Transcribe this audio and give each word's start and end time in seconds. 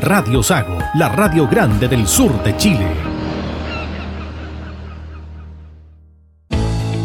Radio 0.00 0.42
Sago, 0.42 0.78
la 0.94 1.08
radio 1.08 1.46
grande 1.48 1.88
del 1.88 2.06
sur 2.06 2.42
de 2.42 2.56
Chile. 2.56 2.86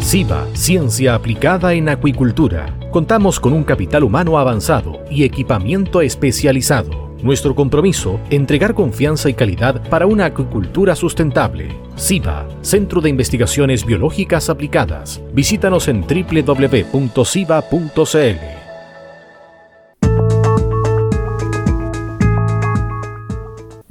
SIBA, 0.00 0.46
Ciencia 0.54 1.14
Aplicada 1.14 1.72
en 1.74 1.88
Acuicultura. 1.88 2.78
Contamos 2.90 3.40
con 3.40 3.52
un 3.52 3.64
capital 3.64 4.04
humano 4.04 4.38
avanzado 4.38 5.00
y 5.10 5.24
equipamiento 5.24 6.00
especializado. 6.00 7.14
Nuestro 7.22 7.54
compromiso, 7.54 8.20
entregar 8.30 8.74
confianza 8.74 9.28
y 9.28 9.34
calidad 9.34 9.88
para 9.88 10.06
una 10.06 10.26
acuicultura 10.26 10.94
sustentable. 10.94 11.68
SIBA, 11.96 12.46
Centro 12.62 13.00
de 13.00 13.10
Investigaciones 13.10 13.84
Biológicas 13.84 14.48
Aplicadas. 14.48 15.20
Visítanos 15.32 15.88
en 15.88 16.02
www.siba.cl. 16.02 17.04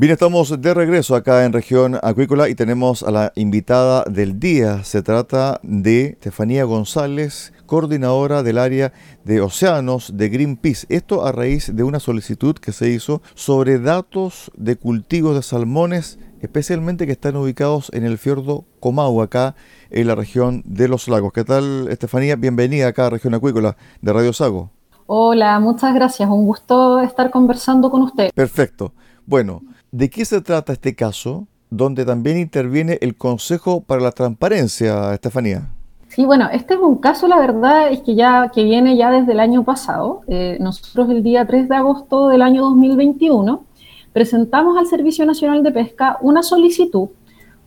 Bien, 0.04 0.12
estamos 0.12 0.62
de 0.62 0.73
regreso 0.73 1.16
acá 1.16 1.46
en 1.46 1.54
región 1.54 1.98
acuícola 2.04 2.50
y 2.50 2.56
tenemos 2.56 3.04
a 3.04 3.12
la 3.12 3.32
invitada 3.36 4.04
del 4.04 4.38
día. 4.38 4.84
Se 4.84 5.02
trata 5.02 5.62
de 5.64 6.08
Estefanía 6.08 6.66
González, 6.66 7.54
coordinadora 7.66 8.44
del 8.44 8.58
área 8.58 8.92
de 9.24 9.40
océanos 9.40 10.18
de 10.18 10.28
Greenpeace. 10.28 10.88
Esto 10.90 11.26
a 11.26 11.31
raíz 11.31 11.74
de 11.74 11.84
una 11.84 12.02
solicitud 12.02 12.54
que 12.56 12.74
se 12.74 12.90
hizo 12.90 13.22
sobre 13.34 13.80
datos 13.80 14.52
de 14.58 14.76
cultivos 14.76 15.36
de 15.36 15.41
salmones, 15.41 16.20
especialmente 16.41 17.06
que 17.06 17.14
están 17.14 17.38
ubicados 17.38 17.90
en 17.94 18.03
el 18.03 18.18
fiordo 18.18 18.66
Comau, 18.81 19.22
acá 19.22 19.56
en 19.90 20.08
la 20.08 20.16
región 20.16 20.64
de 20.66 20.90
los 20.90 21.08
lagos. 21.08 21.31
¿Qué 21.31 21.46
tal, 21.46 21.88
Estefanía? 21.88 22.35
Bienvenida 22.35 22.90
acá 22.90 23.06
a 23.06 23.12
región 23.12 23.35
acuícola 23.35 23.78
de 24.02 24.12
Radio 24.12 24.34
Sago. 24.34 24.70
Hola, 25.06 25.62
muchas 25.62 25.96
gracias. 25.96 26.30
Un 26.30 26.46
gusto 26.46 27.00
estar 27.00 27.31
conversando 27.31 27.90
con 27.90 28.02
usted. 28.02 28.31
Perfecto. 28.35 28.91
Bueno, 29.25 29.62
¿De 29.94 30.09
qué 30.09 30.26
se 30.26 30.42
trata 30.42 30.74
este 30.74 30.96
caso 30.96 31.46
donde 31.70 32.04
también 32.04 32.40
interviene 32.40 32.98
el 33.02 33.16
Consejo 33.16 33.81
para 33.81 34.02
la 34.02 34.12
Transparencia, 34.12 35.14
Estefanía? 35.14 35.70
Sí, 36.08 36.26
bueno, 36.26 36.50
este 36.52 36.74
es 36.74 36.80
un 36.80 36.96
caso, 36.96 37.28
la 37.28 37.38
verdad, 37.38 37.92
es 37.92 38.02
que 38.02 38.16
ya 38.16 38.50
que 38.52 38.64
viene 38.64 38.98
ya 38.98 39.12
desde 39.12 39.34
el 39.34 39.40
año 39.40 39.64
pasado. 39.64 40.22
Eh, 40.28 40.58
nosotros 40.59 41.12
el 41.12 41.22
día 41.22 41.46
3 41.46 41.70
de 41.70 41.76
agosto 41.76 42.30
del 42.30 42.42
año 42.42 42.64
2021 42.64 43.66
presentamos 44.12 44.80
al 44.80 44.88
Servicio 44.88 45.28
Nacional 45.28 45.62
de 45.62 45.72
Pesca 45.72 46.18
una 46.22 46.42
solicitud 46.42 47.09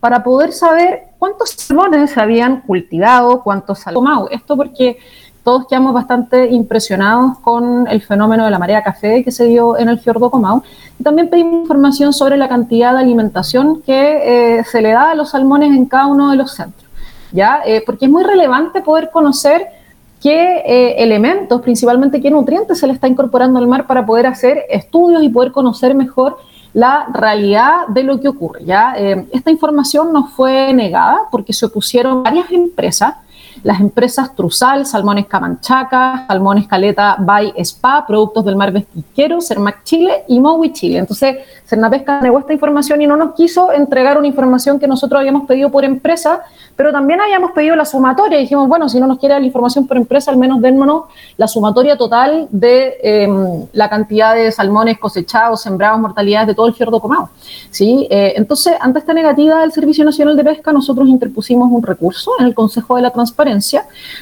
para 0.01 0.21
poder 0.21 0.51
saber 0.51 1.03
cuántos 1.19 1.51
salmones 1.51 2.17
habían 2.17 2.59
cultivado, 2.59 3.41
cuántos 3.41 3.79
salmones. 3.79 4.31
Esto 4.31 4.57
porque 4.57 4.97
todos 5.47 5.65
quedamos 5.65 5.93
bastante 5.93 6.49
impresionados 6.51 7.39
con 7.39 7.87
el 7.87 8.01
fenómeno 8.01 8.43
de 8.43 8.51
la 8.51 8.59
marea 8.59 8.83
café 8.83 9.23
que 9.23 9.31
se 9.31 9.45
dio 9.45 9.77
en 9.77 9.87
el 9.87 9.97
fiordo 9.97 10.29
Comau. 10.29 10.61
Y 10.99 11.03
también 11.03 11.29
pedimos 11.29 11.61
información 11.61 12.11
sobre 12.11 12.35
la 12.35 12.49
cantidad 12.49 12.91
de 12.91 12.99
alimentación 12.99 13.81
que 13.81 14.57
eh, 14.57 14.63
se 14.65 14.81
le 14.81 14.91
da 14.91 15.11
a 15.11 15.15
los 15.15 15.29
salmones 15.29 15.73
en 15.73 15.85
cada 15.85 16.07
uno 16.07 16.31
de 16.31 16.35
los 16.35 16.51
centros. 16.51 16.91
¿ya? 17.31 17.61
Eh, 17.65 17.81
porque 17.85 18.07
es 18.07 18.11
muy 18.11 18.25
relevante 18.25 18.81
poder 18.81 19.09
conocer 19.09 19.67
qué 20.21 20.63
eh, 20.65 20.95
elementos, 21.01 21.61
principalmente 21.61 22.19
qué 22.19 22.29
nutrientes 22.29 22.77
se 22.77 22.85
le 22.85 22.91
está 22.91 23.07
incorporando 23.07 23.57
al 23.57 23.67
mar 23.67 23.87
para 23.87 24.05
poder 24.05 24.27
hacer 24.27 24.65
estudios 24.69 25.23
y 25.23 25.29
poder 25.29 25.53
conocer 25.53 25.95
mejor 25.95 26.39
la 26.73 27.07
realidad 27.13 27.87
de 27.87 28.03
lo 28.03 28.19
que 28.19 28.27
ocurre. 28.27 28.65
¿ya? 28.65 28.95
esta 29.31 29.49
información 29.49 30.11
nos 30.11 30.29
fue 30.31 30.73
negada 30.73 31.19
porque 31.31 31.53
se 31.53 31.67
opusieron 31.67 32.23
varias 32.23 32.51
empresas 32.51 33.13
las 33.63 33.79
empresas 33.79 34.35
Truzal, 34.35 34.85
Salmones 34.85 35.27
Camanchaca, 35.27 36.25
Salmones 36.27 36.67
Caleta 36.67 37.15
by 37.19 37.53
Spa, 37.57 38.05
Productos 38.05 38.45
del 38.45 38.55
Mar 38.55 38.71
Vesquiquero, 38.71 39.41
Cermac 39.41 39.83
Chile 39.83 40.23
y 40.27 40.39
Mowi 40.39 40.73
Chile. 40.73 40.99
Entonces, 40.99 41.37
Cernapesca 41.67 42.21
negó 42.21 42.39
esta 42.39 42.53
información 42.53 43.01
y 43.01 43.07
no 43.07 43.17
nos 43.17 43.33
quiso 43.33 43.73
entregar 43.73 44.17
una 44.17 44.27
información 44.27 44.79
que 44.79 44.87
nosotros 44.87 45.19
habíamos 45.19 45.45
pedido 45.45 45.69
por 45.69 45.83
empresa, 45.83 46.41
pero 46.77 46.91
también 46.91 47.19
habíamos 47.19 47.51
pedido 47.51 47.75
la 47.75 47.83
sumatoria. 47.83 48.37
Y 48.37 48.43
dijimos, 48.43 48.69
bueno, 48.69 48.87
si 48.87 48.99
no 48.99 49.07
nos 49.07 49.19
quiere 49.19 49.37
la 49.39 49.45
información 49.45 49.85
por 49.85 49.97
empresa, 49.97 50.31
al 50.31 50.37
menos 50.37 50.61
démonos 50.61 51.05
la 51.35 51.47
sumatoria 51.47 51.97
total 51.97 52.47
de 52.51 52.97
em, 53.03 53.65
la 53.73 53.89
cantidad 53.89 54.33
de 54.33 54.51
salmones 54.51 54.97
cosechados, 54.97 55.61
sembrados, 55.61 55.99
mortalidades 55.99 56.47
de 56.47 56.55
todo 56.55 56.67
el 56.67 56.73
fiordo 56.73 56.99
comado. 57.01 57.29
¿sí? 57.69 58.07
Eh, 58.09 58.33
entonces, 58.37 58.73
ante 58.79 58.99
esta 58.99 59.13
negativa 59.13 59.59
del 59.59 59.71
Servicio 59.71 60.05
Nacional 60.05 60.37
de 60.37 60.43
Pesca, 60.43 60.71
nosotros 60.71 61.07
interpusimos 61.09 61.69
un 61.71 61.83
recurso 61.83 62.31
en 62.39 62.45
el 62.45 62.53
Consejo 62.53 62.95
de 62.95 63.01
la 63.01 63.11
Transparencia, 63.11 63.46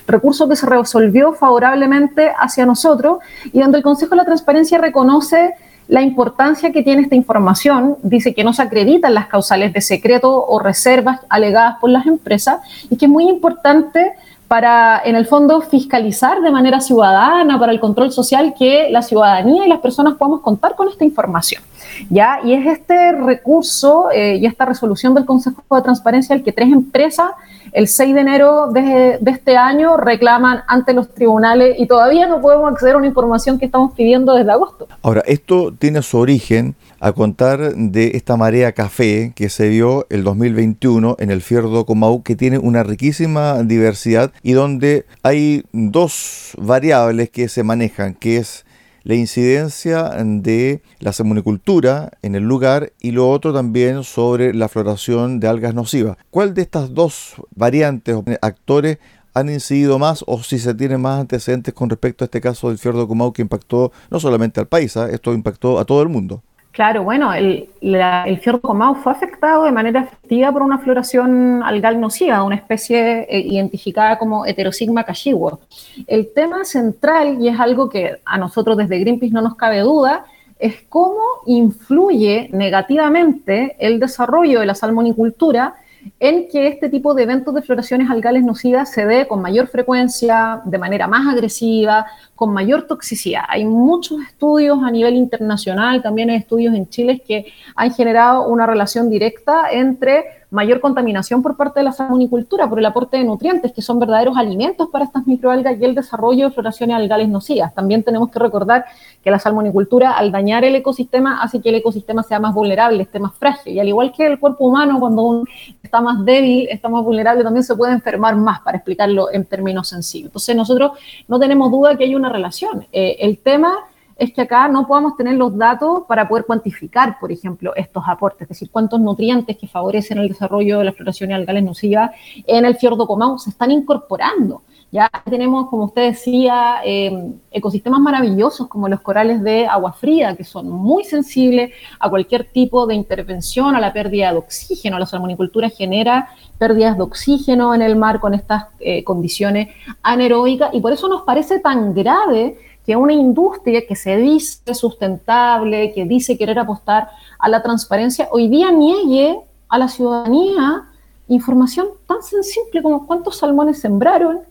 recurso 0.07 0.47
que 0.47 0.55
se 0.55 0.65
resolvió 0.65 1.33
favorablemente 1.33 2.31
hacia 2.37 2.65
nosotros 2.65 3.19
y 3.51 3.59
donde 3.59 3.77
el 3.77 3.83
Consejo 3.83 4.11
de 4.11 4.17
la 4.17 4.25
Transparencia 4.25 4.77
reconoce 4.77 5.53
la 5.87 6.01
importancia 6.01 6.71
que 6.71 6.83
tiene 6.83 7.03
esta 7.03 7.15
información. 7.15 7.97
Dice 8.01 8.33
que 8.33 8.43
no 8.43 8.53
se 8.53 8.61
acreditan 8.61 9.13
las 9.13 9.27
causales 9.27 9.73
de 9.73 9.81
secreto 9.81 10.45
o 10.45 10.59
reservas 10.59 11.19
alegadas 11.29 11.75
por 11.79 11.89
las 11.89 12.05
empresas 12.05 12.59
y 12.89 12.97
que 12.97 13.05
es 13.05 13.11
muy 13.11 13.29
importante 13.29 14.13
para, 14.47 15.01
en 15.03 15.15
el 15.15 15.25
fondo, 15.25 15.61
fiscalizar 15.61 16.41
de 16.41 16.51
manera 16.51 16.79
ciudadana, 16.79 17.59
para 17.59 17.71
el 17.71 17.79
control 17.79 18.11
social, 18.11 18.53
que 18.57 18.89
la 18.91 19.01
ciudadanía 19.01 19.65
y 19.65 19.69
las 19.69 19.79
personas 19.79 20.15
podamos 20.15 20.41
contar 20.41 20.75
con 20.75 20.87
esta 20.87 21.03
información. 21.03 21.63
¿Ya? 22.09 22.39
Y 22.43 22.53
es 22.53 22.65
este 22.65 23.11
recurso 23.13 24.09
eh, 24.11 24.37
y 24.37 24.45
esta 24.45 24.65
resolución 24.65 25.13
del 25.13 25.25
Consejo 25.25 25.63
de 25.71 25.81
Transparencia 25.81 26.35
el 26.35 26.43
que 26.43 26.51
tres 26.51 26.71
empresas 26.71 27.31
el 27.75 27.89
6 27.89 28.15
de 28.15 28.21
enero 28.21 28.71
de, 28.71 29.19
este 29.25 29.57
año 29.57 29.97
reclaman 29.97 30.61
ante 30.67 30.93
los 30.93 31.13
tribunales 31.13 31.75
y 31.77 31.87
todavía 31.87 32.25
no 32.25 32.39
podemos 32.39 32.71
acceder 32.71 32.95
a 32.95 32.97
una 32.97 33.07
información 33.07 33.59
que 33.59 33.65
estamos 33.65 33.93
pidiendo 33.93 34.33
desde 34.33 34.49
agosto. 34.49 34.87
Ahora, 35.01 35.21
esto 35.25 35.73
tiene 35.77 36.01
su 36.01 36.17
origen 36.17 36.75
a 37.01 37.11
contar 37.11 37.75
de 37.75 38.11
esta 38.15 38.37
marea 38.37 38.71
café 38.71 39.33
que 39.35 39.49
se 39.49 39.67
vio 39.67 40.07
el 40.09 40.23
2021 40.23 41.17
en 41.19 41.31
el 41.31 41.41
Fierdo 41.41 41.85
Comau, 41.85 42.23
que 42.23 42.37
tiene 42.37 42.59
una 42.59 42.83
riquísima 42.83 43.61
diversidad 43.63 44.31
y 44.41 44.53
donde 44.53 45.05
hay 45.21 45.65
dos 45.73 46.53
variables 46.57 47.29
que 47.29 47.49
se 47.49 47.63
manejan, 47.63 48.13
que 48.13 48.37
es 48.37 48.64
la 49.05 49.13
incidencia 49.13 50.09
de 50.09 50.81
la 50.99 51.13
salmonicultura 51.13 52.11
en 52.23 52.33
el 52.33 52.43
lugar 52.43 52.91
y 52.99 53.11
lo 53.11 53.29
otro 53.29 53.53
también 53.53 54.03
sobre 54.03 54.53
la 54.53 54.67
floración 54.67 55.39
de 55.39 55.47
algas 55.47 55.75
nocivas. 55.75 56.17
¿Cuál 56.31 56.55
de 56.55 56.63
estas 56.63 56.93
dos 56.95 57.35
variantes 57.55 58.15
o 58.15 58.25
actores 58.41 58.97
han 59.35 59.49
incidido 59.49 59.99
más 59.99 60.23
o 60.25 60.41
si 60.41 60.57
se 60.57 60.73
tienen 60.73 61.01
más 61.01 61.19
antecedentes 61.19 61.73
con 61.73 61.89
respecto 61.89 62.23
a 62.23 62.25
este 62.25 62.41
caso 62.41 62.69
del 62.69 62.79
fiordo 62.79 63.07
Comau 63.07 63.31
que 63.31 63.43
impactó 63.43 63.91
no 64.09 64.19
solamente 64.19 64.59
al 64.59 64.67
país, 64.67 64.97
¿ah? 64.97 65.07
esto 65.11 65.33
impactó 65.33 65.77
a 65.77 65.85
todo 65.85 66.01
el 66.01 66.09
mundo? 66.09 66.41
Claro, 66.75 67.05
bueno, 67.05 67.33
el, 67.33 67.69
el 67.79 68.37
fiordo 68.39 68.59
comao 68.59 68.95
fue 68.95 69.13
afectado 69.13 69.63
de 69.63 69.71
manera 69.71 70.01
efectiva 70.01 70.51
por 70.51 70.61
una 70.61 70.77
floración 70.77 71.63
algal 71.63 72.01
nociva, 72.01 72.43
una 72.43 72.57
especie 72.57 73.21
eh, 73.29 73.39
identificada 73.39 74.19
como 74.19 74.45
Heterosigma 74.45 75.05
cashiwo. 75.05 75.61
El 76.05 76.33
tema 76.33 76.65
central, 76.65 77.37
y 77.39 77.47
es 77.47 77.57
algo 77.57 77.87
que 77.87 78.17
a 78.25 78.37
nosotros 78.37 78.75
desde 78.75 78.99
Greenpeace 78.99 79.33
no 79.33 79.41
nos 79.41 79.55
cabe 79.55 79.79
duda, 79.79 80.25
es 80.59 80.83
cómo 80.89 81.21
influye 81.45 82.49
negativamente 82.51 83.77
el 83.79 83.97
desarrollo 83.97 84.59
de 84.59 84.65
la 84.65 84.75
salmonicultura 84.75 85.75
en 86.19 86.47
que 86.47 86.67
este 86.67 86.89
tipo 86.89 87.13
de 87.13 87.23
eventos 87.23 87.53
de 87.53 87.61
floraciones 87.61 88.09
algales 88.09 88.43
nocivas 88.43 88.91
se 88.91 89.05
dé 89.05 89.27
con 89.27 89.41
mayor 89.41 89.67
frecuencia, 89.67 90.61
de 90.65 90.77
manera 90.77 91.07
más 91.07 91.27
agresiva, 91.27 92.05
con 92.35 92.53
mayor 92.53 92.83
toxicidad. 92.83 93.43
Hay 93.47 93.65
muchos 93.65 94.21
estudios 94.21 94.79
a 94.83 94.91
nivel 94.91 95.15
internacional, 95.15 96.01
también 96.01 96.29
hay 96.29 96.37
estudios 96.37 96.75
en 96.75 96.89
Chile 96.89 97.21
que 97.25 97.45
han 97.75 97.93
generado 97.93 98.47
una 98.47 98.65
relación 98.65 99.09
directa 99.09 99.69
entre 99.71 100.44
mayor 100.51 100.79
contaminación 100.79 101.41
por 101.41 101.55
parte 101.57 101.79
de 101.79 101.83
la 101.83 101.91
salmonicultura 101.91 102.69
por 102.69 102.79
el 102.79 102.85
aporte 102.85 103.17
de 103.17 103.23
nutrientes, 103.23 103.73
que 103.73 103.81
son 103.81 103.99
verdaderos 103.99 104.37
alimentos 104.37 104.89
para 104.89 105.05
estas 105.05 105.25
microalgas 105.27 105.77
y 105.79 105.85
el 105.85 105.95
desarrollo 105.95 106.45
de 106.45 106.51
floraciones 106.51 106.95
algales 106.95 107.29
nocivas. 107.29 107.73
También 107.73 108.03
tenemos 108.03 108.29
que 108.31 108.39
recordar 108.39 108.85
que 109.23 109.31
la 109.31 109.39
salmonicultura, 109.39 110.11
al 110.11 110.31
dañar 110.31 110.63
el 110.63 110.75
ecosistema, 110.75 111.41
hace 111.41 111.61
que 111.61 111.69
el 111.69 111.75
ecosistema 111.75 112.23
sea 112.23 112.39
más 112.39 112.53
vulnerable, 112.53 113.03
esté 113.03 113.19
más 113.19 113.33
frágil. 113.33 113.73
Y 113.73 113.79
al 113.79 113.87
igual 113.87 114.11
que 114.11 114.25
el 114.25 114.39
cuerpo 114.39 114.67
humano, 114.67 114.99
cuando 114.99 115.21
uno 115.23 115.43
está 115.81 116.01
más 116.01 116.23
débil, 116.23 116.67
está 116.69 116.89
más 116.89 117.03
vulnerable, 117.03 117.43
también 117.43 117.63
se 117.63 117.75
puede 117.75 117.93
enfermar 117.93 118.35
más, 118.35 118.61
para 118.61 118.77
explicarlo 118.77 119.31
en 119.31 119.45
términos 119.45 119.87
sencillos. 119.89 120.27
Entonces, 120.27 120.55
nosotros 120.55 120.91
no 121.27 121.39
tenemos 121.39 121.71
duda 121.71 121.95
que 121.95 122.03
hay 122.03 122.15
una 122.15 122.29
relación. 122.29 122.85
Eh, 122.91 123.17
el 123.19 123.39
tema 123.39 123.75
es 124.17 124.33
que 124.33 124.41
acá 124.41 124.67
no 124.67 124.87
podamos 124.87 125.17
tener 125.17 125.35
los 125.35 125.57
datos 125.57 126.03
para 126.07 126.27
poder 126.27 126.45
cuantificar, 126.45 127.19
por 127.19 127.31
ejemplo, 127.31 127.73
estos 127.75 128.03
aportes, 128.07 128.43
es 128.43 128.49
decir, 128.49 128.69
cuántos 128.71 128.99
nutrientes 128.99 129.57
que 129.57 129.67
favorecen 129.67 130.17
el 130.19 130.29
desarrollo 130.29 130.79
de 130.79 130.85
la 130.85 130.93
floración 130.93 131.31
algales 131.31 131.63
nociva 131.63 132.11
en 132.47 132.65
el 132.65 132.75
fiordo 132.75 133.07
común 133.07 133.39
se 133.39 133.49
están 133.49 133.71
incorporando. 133.71 134.63
Ya 134.91 135.11
tenemos, 135.29 135.67
como 135.69 135.85
usted 135.85 136.11
decía, 136.11 136.77
eh, 136.85 137.33
ecosistemas 137.51 137.99
maravillosos 137.99 138.67
como 138.67 138.87
los 138.87 139.01
corales 139.01 139.43
de 139.43 139.67
agua 139.67 139.91
fría, 139.91 140.35
que 140.35 140.45
son 140.45 140.69
muy 140.69 141.03
sensibles 141.03 141.71
a 141.99 142.09
cualquier 142.09 142.45
tipo 142.45 142.87
de 142.87 142.95
intervención, 142.95 143.75
a 143.75 143.81
la 143.81 143.91
pérdida 143.91 144.31
de 144.31 144.37
oxígeno. 144.37 144.97
La 144.97 145.05
salmonicultura 145.05 145.69
genera 145.69 146.29
pérdidas 146.57 146.95
de 146.95 147.03
oxígeno 147.03 147.75
en 147.75 147.81
el 147.81 147.97
mar 147.97 148.21
con 148.21 148.33
estas 148.33 148.67
eh, 148.79 149.03
condiciones 149.03 149.69
anaeróbicas 150.01 150.73
y 150.73 150.79
por 150.79 150.93
eso 150.93 151.09
nos 151.09 151.23
parece 151.23 151.59
tan 151.59 151.93
grave 151.93 152.57
que 152.85 152.95
una 152.95 153.13
industria 153.13 153.85
que 153.87 153.95
se 153.95 154.17
dice 154.17 154.73
sustentable, 154.75 155.91
que 155.93 156.05
dice 156.05 156.37
querer 156.37 156.59
apostar 156.59 157.09
a 157.39 157.49
la 157.49 157.63
transparencia, 157.63 158.29
hoy 158.31 158.47
día 158.47 158.71
niegue 158.71 159.39
a 159.69 159.77
la 159.77 159.87
ciudadanía 159.87 160.83
información 161.27 161.87
tan 162.07 162.21
simple 162.21 162.83
como 162.83 163.07
cuántos 163.07 163.37
salmones 163.37 163.79
sembraron, 163.79 164.41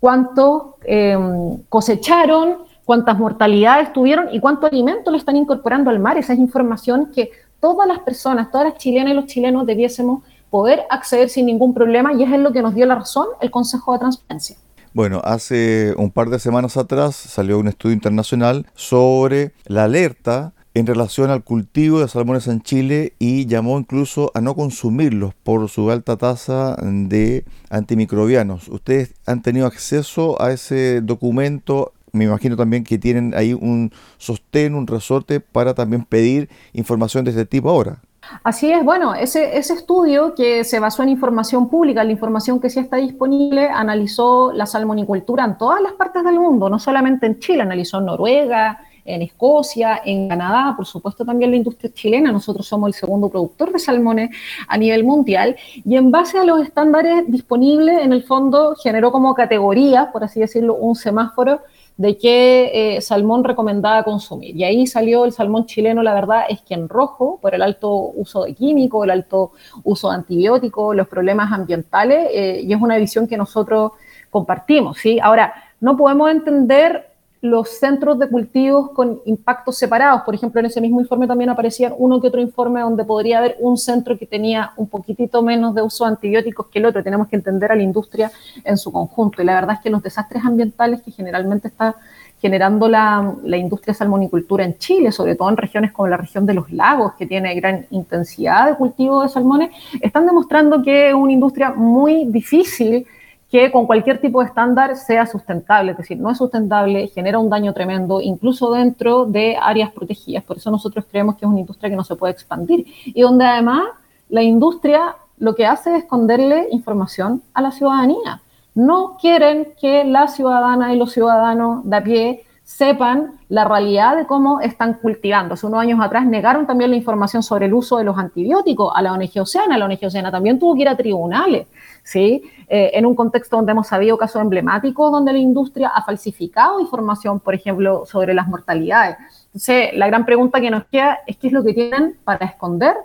cuántos 0.00 0.74
em, 0.84 1.58
cosecharon, 1.68 2.58
cuántas 2.84 3.18
mortalidades 3.18 3.92
tuvieron 3.92 4.28
y 4.32 4.40
cuánto 4.40 4.66
alimento 4.66 5.10
le 5.10 5.18
están 5.18 5.36
incorporando 5.36 5.90
al 5.90 5.98
mar. 5.98 6.16
Esa 6.16 6.32
es 6.32 6.38
información 6.38 7.10
que 7.14 7.30
todas 7.60 7.86
las 7.86 7.98
personas, 7.98 8.50
todas 8.50 8.68
las 8.68 8.78
chilenas 8.78 9.12
y 9.12 9.14
los 9.14 9.26
chilenos 9.26 9.66
debiésemos 9.66 10.22
poder 10.48 10.84
acceder 10.88 11.28
sin 11.28 11.44
ningún 11.44 11.74
problema 11.74 12.14
y 12.14 12.22
es 12.22 12.32
en 12.32 12.42
lo 12.42 12.52
que 12.52 12.62
nos 12.62 12.74
dio 12.74 12.86
la 12.86 12.94
razón 12.94 13.26
el 13.40 13.50
Consejo 13.50 13.92
de 13.92 13.98
Transparencia. 13.98 14.56
Bueno, 14.98 15.20
hace 15.22 15.94
un 15.96 16.10
par 16.10 16.28
de 16.28 16.40
semanas 16.40 16.76
atrás 16.76 17.14
salió 17.14 17.60
un 17.60 17.68
estudio 17.68 17.94
internacional 17.94 18.66
sobre 18.74 19.52
la 19.66 19.84
alerta 19.84 20.54
en 20.74 20.88
relación 20.88 21.30
al 21.30 21.44
cultivo 21.44 22.00
de 22.00 22.08
salmones 22.08 22.48
en 22.48 22.62
Chile 22.62 23.12
y 23.20 23.46
llamó 23.46 23.78
incluso 23.78 24.32
a 24.34 24.40
no 24.40 24.56
consumirlos 24.56 25.34
por 25.44 25.68
su 25.68 25.92
alta 25.92 26.16
tasa 26.16 26.76
de 26.82 27.44
antimicrobianos. 27.70 28.66
¿Ustedes 28.66 29.14
han 29.24 29.40
tenido 29.40 29.68
acceso 29.68 30.42
a 30.42 30.50
ese 30.50 31.00
documento? 31.00 31.92
Me 32.10 32.24
imagino 32.24 32.56
también 32.56 32.82
que 32.82 32.98
tienen 32.98 33.34
ahí 33.36 33.52
un 33.52 33.92
sostén, 34.16 34.74
un 34.74 34.88
resorte 34.88 35.38
para 35.38 35.74
también 35.74 36.06
pedir 36.06 36.48
información 36.72 37.24
de 37.24 37.30
este 37.30 37.46
tipo 37.46 37.70
ahora. 37.70 38.00
Así 38.42 38.70
es, 38.70 38.84
bueno, 38.84 39.14
ese, 39.14 39.56
ese, 39.56 39.74
estudio 39.74 40.34
que 40.34 40.64
se 40.64 40.78
basó 40.80 41.02
en 41.02 41.08
información 41.08 41.68
pública, 41.68 42.04
la 42.04 42.12
información 42.12 42.60
que 42.60 42.70
sí 42.70 42.80
está 42.80 42.96
disponible, 42.96 43.68
analizó 43.68 44.52
la 44.52 44.66
salmonicultura 44.66 45.44
en 45.44 45.56
todas 45.56 45.80
las 45.80 45.92
partes 45.92 46.24
del 46.24 46.38
mundo, 46.38 46.68
no 46.68 46.78
solamente 46.78 47.26
en 47.26 47.38
Chile, 47.38 47.62
analizó 47.62 47.98
en 47.98 48.06
Noruega, 48.06 48.80
en 49.08 49.22
Escocia, 49.22 50.02
en 50.04 50.28
Canadá, 50.28 50.74
por 50.76 50.84
supuesto 50.84 51.24
también 51.24 51.50
la 51.50 51.56
industria 51.56 51.90
chilena, 51.92 52.30
nosotros 52.30 52.66
somos 52.66 52.88
el 52.88 52.94
segundo 52.94 53.30
productor 53.30 53.72
de 53.72 53.78
salmones 53.78 54.30
a 54.68 54.76
nivel 54.76 55.02
mundial, 55.04 55.56
y 55.74 55.96
en 55.96 56.10
base 56.10 56.38
a 56.38 56.44
los 56.44 56.60
estándares 56.62 57.24
disponibles, 57.26 58.02
en 58.02 58.12
el 58.12 58.22
fondo 58.24 58.76
generó 58.76 59.10
como 59.10 59.34
categoría, 59.34 60.12
por 60.12 60.24
así 60.24 60.40
decirlo, 60.40 60.74
un 60.74 60.94
semáforo 60.94 61.62
de 61.98 62.16
qué 62.16 62.96
eh, 62.96 63.00
salmón 63.00 63.42
recomendaba 63.42 64.04
consumir. 64.04 64.56
Y 64.56 64.62
ahí 64.62 64.86
salió 64.86 65.24
el 65.24 65.32
salmón 65.32 65.66
chileno, 65.66 66.00
la 66.02 66.14
verdad 66.14 66.44
es 66.48 66.62
que 66.62 66.74
en 66.74 66.88
rojo, 66.88 67.40
por 67.42 67.56
el 67.56 67.60
alto 67.60 67.92
uso 67.92 68.44
de 68.44 68.54
químicos, 68.54 69.04
el 69.04 69.10
alto 69.10 69.50
uso 69.82 70.08
de 70.08 70.14
antibióticos, 70.14 70.94
los 70.94 71.08
problemas 71.08 71.52
ambientales, 71.52 72.28
eh, 72.32 72.60
y 72.62 72.72
es 72.72 72.80
una 72.80 72.96
visión 72.96 73.26
que 73.26 73.36
nosotros 73.36 73.92
compartimos. 74.30 74.96
¿sí? 74.98 75.18
Ahora, 75.20 75.52
no 75.80 75.96
podemos 75.96 76.30
entender 76.30 77.07
los 77.40 77.68
centros 77.68 78.18
de 78.18 78.28
cultivos 78.28 78.90
con 78.90 79.20
impactos 79.24 79.78
separados. 79.78 80.22
Por 80.22 80.34
ejemplo, 80.34 80.58
en 80.60 80.66
ese 80.66 80.80
mismo 80.80 81.00
informe 81.00 81.26
también 81.26 81.50
aparecía 81.50 81.94
uno 81.96 82.20
que 82.20 82.28
otro 82.28 82.40
informe 82.40 82.80
donde 82.80 83.04
podría 83.04 83.38
haber 83.38 83.56
un 83.60 83.76
centro 83.76 84.18
que 84.18 84.26
tenía 84.26 84.72
un 84.76 84.88
poquitito 84.88 85.42
menos 85.42 85.74
de 85.74 85.82
uso 85.82 86.04
de 86.04 86.10
antibióticos 86.10 86.66
que 86.66 86.80
el 86.80 86.86
otro. 86.86 87.02
Tenemos 87.02 87.28
que 87.28 87.36
entender 87.36 87.70
a 87.70 87.76
la 87.76 87.82
industria 87.82 88.32
en 88.64 88.76
su 88.76 88.90
conjunto. 88.90 89.40
Y 89.40 89.44
la 89.44 89.54
verdad 89.54 89.76
es 89.76 89.80
que 89.80 89.90
los 89.90 90.02
desastres 90.02 90.44
ambientales 90.44 91.00
que 91.02 91.12
generalmente 91.12 91.68
está 91.68 91.94
generando 92.40 92.88
la, 92.88 93.34
la 93.44 93.56
industria 93.56 93.94
salmonicultura 93.94 94.64
en 94.64 94.78
Chile, 94.78 95.10
sobre 95.12 95.34
todo 95.34 95.48
en 95.48 95.56
regiones 95.56 95.92
como 95.92 96.08
la 96.08 96.16
región 96.16 96.46
de 96.46 96.54
los 96.54 96.70
lagos, 96.72 97.14
que 97.14 97.26
tiene 97.26 97.54
gran 97.54 97.86
intensidad 97.90 98.68
de 98.68 98.76
cultivo 98.76 99.22
de 99.22 99.28
salmones, 99.28 99.70
están 100.00 100.26
demostrando 100.26 100.82
que 100.82 101.08
es 101.08 101.14
una 101.14 101.32
industria 101.32 101.70
muy 101.70 102.26
difícil 102.26 103.06
que 103.50 103.72
con 103.72 103.86
cualquier 103.86 104.20
tipo 104.20 104.40
de 104.40 104.46
estándar 104.46 104.96
sea 104.96 105.26
sustentable, 105.26 105.92
es 105.92 105.98
decir, 105.98 106.18
no 106.18 106.30
es 106.30 106.38
sustentable, 106.38 107.08
genera 107.08 107.38
un 107.38 107.48
daño 107.48 107.72
tremendo, 107.72 108.20
incluso 108.20 108.72
dentro 108.72 109.24
de 109.24 109.56
áreas 109.60 109.90
protegidas. 109.92 110.44
Por 110.44 110.58
eso 110.58 110.70
nosotros 110.70 111.06
creemos 111.10 111.36
que 111.36 111.46
es 111.46 111.50
una 111.50 111.60
industria 111.60 111.88
que 111.88 111.96
no 111.96 112.04
se 112.04 112.16
puede 112.16 112.32
expandir 112.32 112.86
y 113.06 113.22
donde 113.22 113.46
además 113.46 113.84
la 114.28 114.42
industria 114.42 115.16
lo 115.38 115.54
que 115.54 115.66
hace 115.66 115.96
es 115.96 116.02
esconderle 116.02 116.68
información 116.72 117.42
a 117.54 117.62
la 117.62 117.70
ciudadanía. 117.70 118.42
No 118.74 119.16
quieren 119.20 119.68
que 119.80 120.04
la 120.04 120.28
ciudadana 120.28 120.92
y 120.92 120.98
los 120.98 121.12
ciudadanos 121.12 121.88
de 121.88 121.96
a 121.96 122.04
pie 122.04 122.44
sepan 122.68 123.32
la 123.48 123.64
realidad 123.64 124.14
de 124.14 124.26
cómo 124.26 124.60
están 124.60 124.92
cultivando. 124.92 125.54
Hace 125.54 125.66
unos 125.66 125.80
años 125.80 125.98
atrás 126.02 126.26
negaron 126.26 126.66
también 126.66 126.90
la 126.90 126.96
información 126.98 127.42
sobre 127.42 127.64
el 127.64 127.72
uso 127.72 127.96
de 127.96 128.04
los 128.04 128.18
antibióticos 128.18 128.92
a 128.94 129.00
la 129.00 129.14
ONG 129.14 129.40
Oceana. 129.40 129.78
La 129.78 129.86
ONG 129.86 130.04
Oceana 130.04 130.30
también 130.30 130.58
tuvo 130.58 130.74
que 130.74 130.82
ir 130.82 130.88
a 130.90 130.94
tribunales, 130.94 131.66
¿sí? 132.04 132.42
Eh, 132.68 132.90
en 132.92 133.06
un 133.06 133.14
contexto 133.14 133.56
donde 133.56 133.72
hemos 133.72 133.86
sabido 133.86 134.18
casos 134.18 134.42
emblemáticos 134.42 135.10
donde 135.10 135.32
la 135.32 135.38
industria 135.38 135.88
ha 135.88 136.02
falsificado 136.04 136.78
información, 136.78 137.40
por 137.40 137.54
ejemplo, 137.54 138.04
sobre 138.04 138.34
las 138.34 138.46
mortalidades. 138.46 139.16
Entonces, 139.46 139.88
la 139.94 140.06
gran 140.06 140.26
pregunta 140.26 140.60
que 140.60 140.70
nos 140.70 140.84
queda 140.84 141.20
es 141.26 141.38
qué 141.38 141.46
es 141.46 141.54
lo 141.54 141.64
que 141.64 141.72
tienen 141.72 142.18
para 142.22 142.44
esconder 142.44 142.96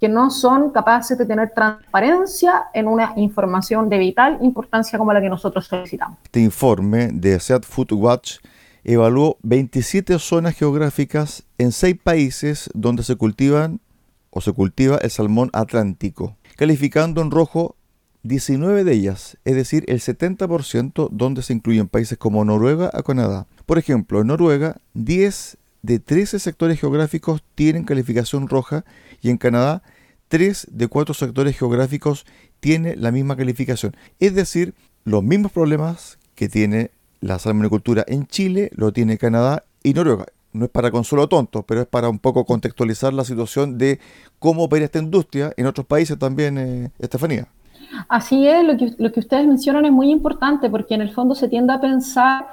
que 0.00 0.08
no 0.08 0.30
son 0.30 0.70
capaces 0.70 1.18
de 1.18 1.26
tener 1.26 1.50
transparencia 1.50 2.66
en 2.72 2.86
una 2.86 3.14
información 3.16 3.88
de 3.88 3.98
vital 3.98 4.38
importancia 4.42 4.96
como 4.96 5.12
la 5.12 5.20
que 5.20 5.28
nosotros 5.28 5.66
solicitamos. 5.66 6.18
Este 6.22 6.38
informe 6.38 7.08
de 7.12 7.40
Seat 7.40 7.64
Food 7.64 7.94
Watch 7.94 8.38
evaluó 8.94 9.36
27 9.42 10.18
zonas 10.18 10.56
geográficas 10.56 11.44
en 11.58 11.72
6 11.72 11.96
países 12.02 12.70
donde 12.72 13.02
se 13.02 13.16
cultivan 13.16 13.80
o 14.30 14.40
se 14.40 14.52
cultiva 14.52 14.96
el 14.96 15.10
salmón 15.10 15.50
atlántico, 15.52 16.38
calificando 16.56 17.20
en 17.20 17.30
rojo 17.30 17.76
19 18.22 18.84
de 18.84 18.92
ellas, 18.92 19.36
es 19.44 19.54
decir, 19.54 19.84
el 19.88 20.00
70% 20.00 21.10
donde 21.10 21.42
se 21.42 21.52
incluyen 21.52 21.86
países 21.86 22.16
como 22.16 22.44
Noruega 22.46 22.90
o 22.94 23.02
Canadá. 23.02 23.46
Por 23.66 23.76
ejemplo, 23.76 24.22
en 24.22 24.28
Noruega, 24.28 24.80
10 24.94 25.58
de 25.82 25.98
13 25.98 26.38
sectores 26.38 26.80
geográficos 26.80 27.42
tienen 27.54 27.84
calificación 27.84 28.48
roja 28.48 28.86
y 29.20 29.28
en 29.28 29.36
Canadá, 29.36 29.82
3 30.28 30.66
de 30.70 30.88
4 30.88 31.14
sectores 31.14 31.58
geográficos 31.58 32.24
tienen 32.60 33.02
la 33.02 33.12
misma 33.12 33.36
calificación. 33.36 33.94
Es 34.18 34.34
decir, 34.34 34.74
los 35.04 35.22
mismos 35.22 35.52
problemas 35.52 36.18
que 36.34 36.48
tiene 36.48 36.90
la 37.20 37.38
salmonicultura 37.38 38.04
en 38.06 38.26
Chile 38.26 38.70
lo 38.74 38.92
tiene 38.92 39.18
Canadá 39.18 39.64
y 39.82 39.94
Noruega. 39.94 40.26
No 40.52 40.64
es 40.64 40.70
para 40.70 40.90
consuelo 40.90 41.28
tonto, 41.28 41.62
pero 41.62 41.82
es 41.82 41.86
para 41.86 42.08
un 42.08 42.18
poco 42.18 42.44
contextualizar 42.44 43.12
la 43.12 43.24
situación 43.24 43.78
de 43.78 44.00
cómo 44.38 44.64
opera 44.64 44.84
esta 44.84 44.98
industria 44.98 45.52
en 45.56 45.66
otros 45.66 45.86
países 45.86 46.18
también, 46.18 46.58
eh, 46.58 46.90
Estefanía. 46.98 47.46
Así 48.08 48.46
es, 48.46 48.64
lo 48.98 49.10
que, 49.12 49.20
ustedes 49.20 49.46
mencionan 49.46 49.84
es 49.84 49.92
muy 49.92 50.10
importante 50.10 50.68
porque 50.70 50.94
en 50.94 51.02
el 51.02 51.12
fondo 51.12 51.34
se 51.34 51.48
tiende 51.48 51.72
a 51.72 51.80
pensar 51.80 52.46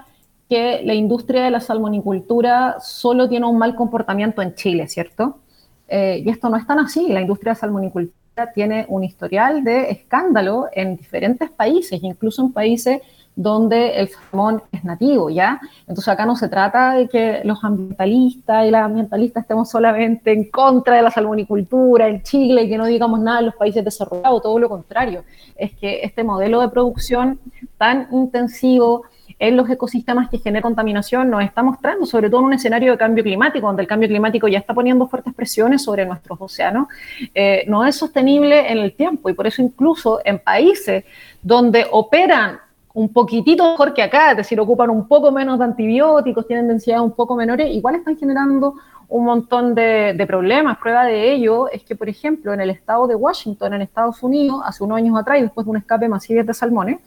que 0.50 0.82
la 0.84 0.94
industria 0.94 1.44
de 1.44 1.52
la 1.52 1.60
salmonicultura 1.60 2.78
solo 2.80 3.28
tiene 3.28 3.46
un 3.46 3.58
mal 3.58 3.76
comportamiento 3.76 4.42
en 4.42 4.56
Chile, 4.56 4.88
¿cierto? 4.88 5.40
eh, 5.88 6.24
y 6.26 6.30
esto 6.30 6.50
no 6.50 6.58
es 6.58 6.66
tan 6.66 6.80
así. 6.80 7.08
La 7.10 7.22
industria 7.22 7.54
de 7.54 7.60
salmonicultura 7.60 8.52
tiene 8.54 8.86
un 8.90 9.04
historial 9.04 9.64
de 9.64 9.92
escándalo 9.92 10.68
en 10.74 10.98
diferentes 10.98 11.50
países, 11.50 12.00
incluso 12.04 12.42
en 12.42 12.52
países 12.52 13.02
donde 13.36 14.00
el 14.00 14.10
salmón 14.10 14.64
es 14.72 14.84
nativo, 14.84 15.30
¿ya? 15.30 15.60
Entonces 15.82 16.08
acá 16.08 16.26
no 16.26 16.36
se 16.36 16.48
trata 16.48 16.94
de 16.94 17.08
que 17.08 17.42
los 17.44 17.64
ambientalistas 17.64 18.66
y 18.66 18.72
las 18.72 18.84
ambientalistas 18.84 19.44
estemos 19.44 19.70
solamente 19.70 20.32
en 20.32 20.50
contra 20.50 20.96
de 20.96 21.02
la 21.02 21.12
salmonicultura 21.12 22.08
en 22.08 22.22
Chile 22.24 22.64
y 22.64 22.70
que 22.70 22.78
no 22.78 22.86
digamos 22.86 23.20
nada 23.20 23.40
en 23.40 23.48
los 23.48 23.56
países 23.56 23.84
desarrollados, 23.84 24.42
todo 24.42 24.58
lo 24.58 24.70
contrario, 24.70 25.24
es 25.58 25.74
que 25.74 26.02
este 26.04 26.24
modelo 26.24 26.62
de 26.62 26.70
producción 26.70 27.40
tan 27.78 28.08
intensivo 28.12 29.04
en 29.38 29.58
los 29.58 29.70
ecosistemas 29.70 30.30
que 30.30 30.38
genera 30.38 30.62
contaminación 30.62 31.30
nos 31.30 31.44
está 31.44 31.62
mostrando, 31.62 32.06
sobre 32.06 32.30
todo 32.30 32.42
en 32.42 32.46
un 32.48 32.54
escenario 32.54 32.92
de 32.92 32.98
cambio 32.98 33.24
climático, 33.24 33.68
donde 33.68 33.82
el 33.82 33.88
cambio 33.88 34.08
climático 34.08 34.48
ya 34.48 34.60
está 34.60 34.74
poniendo 34.74 35.08
fuertes 35.08 35.34
presiones 35.34 35.84
sobre 35.84 36.06
nuestros 36.06 36.40
océanos, 36.40 36.88
eh, 37.34 37.66
no 37.68 37.86
es 37.86 37.98
sostenible 37.98 38.72
en 38.72 38.78
el 38.78 38.94
tiempo 38.94 39.30
y 39.30 39.34
por 39.34 39.48
eso 39.48 39.62
incluso 39.62 40.22
en 40.24 40.40
países 40.40 41.04
donde 41.42 41.86
operan 41.92 42.60
un 42.96 43.12
poquitito 43.12 43.72
mejor 43.72 43.94
que 43.94 44.02
acá, 44.02 44.32
es 44.32 44.38
decir, 44.38 44.60
ocupan 44.60 44.90
un 44.90 45.08
poco 45.08 45.30
menos 45.30 45.60
de 45.60 45.66
antibióticos, 45.66 46.48
tienen 46.48 46.68
densidades 46.68 47.04
un 47.04 47.12
poco 47.12 47.36
menores, 47.36 47.70
igual 47.70 47.96
están 47.96 48.18
generando 48.18 48.76
un 49.10 49.26
montón 49.26 49.76
de, 49.76 50.24
problemas. 50.26 50.78
Prueba 50.78 51.04
de 51.04 51.34
ello 51.34 51.70
es 51.70 51.84
que, 51.84 51.96
por 51.96 52.08
ejemplo, 52.08 52.54
en 52.54 52.62
el 52.62 52.70
estado 52.70 53.06
de 53.06 53.16
Washington, 53.16 53.74
en 53.74 53.82
Estados 53.82 54.24
Unidos, 54.24 54.62
hace 54.66 54.84
unos 54.84 54.98
años 54.98 55.20
atrás, 55.20 55.42
después 55.42 55.66
de 55.66 55.72
un 55.72 55.78
escape 55.78 56.08
masivo 56.08 56.42
de 56.42 56.54
salmones, 56.54 57.00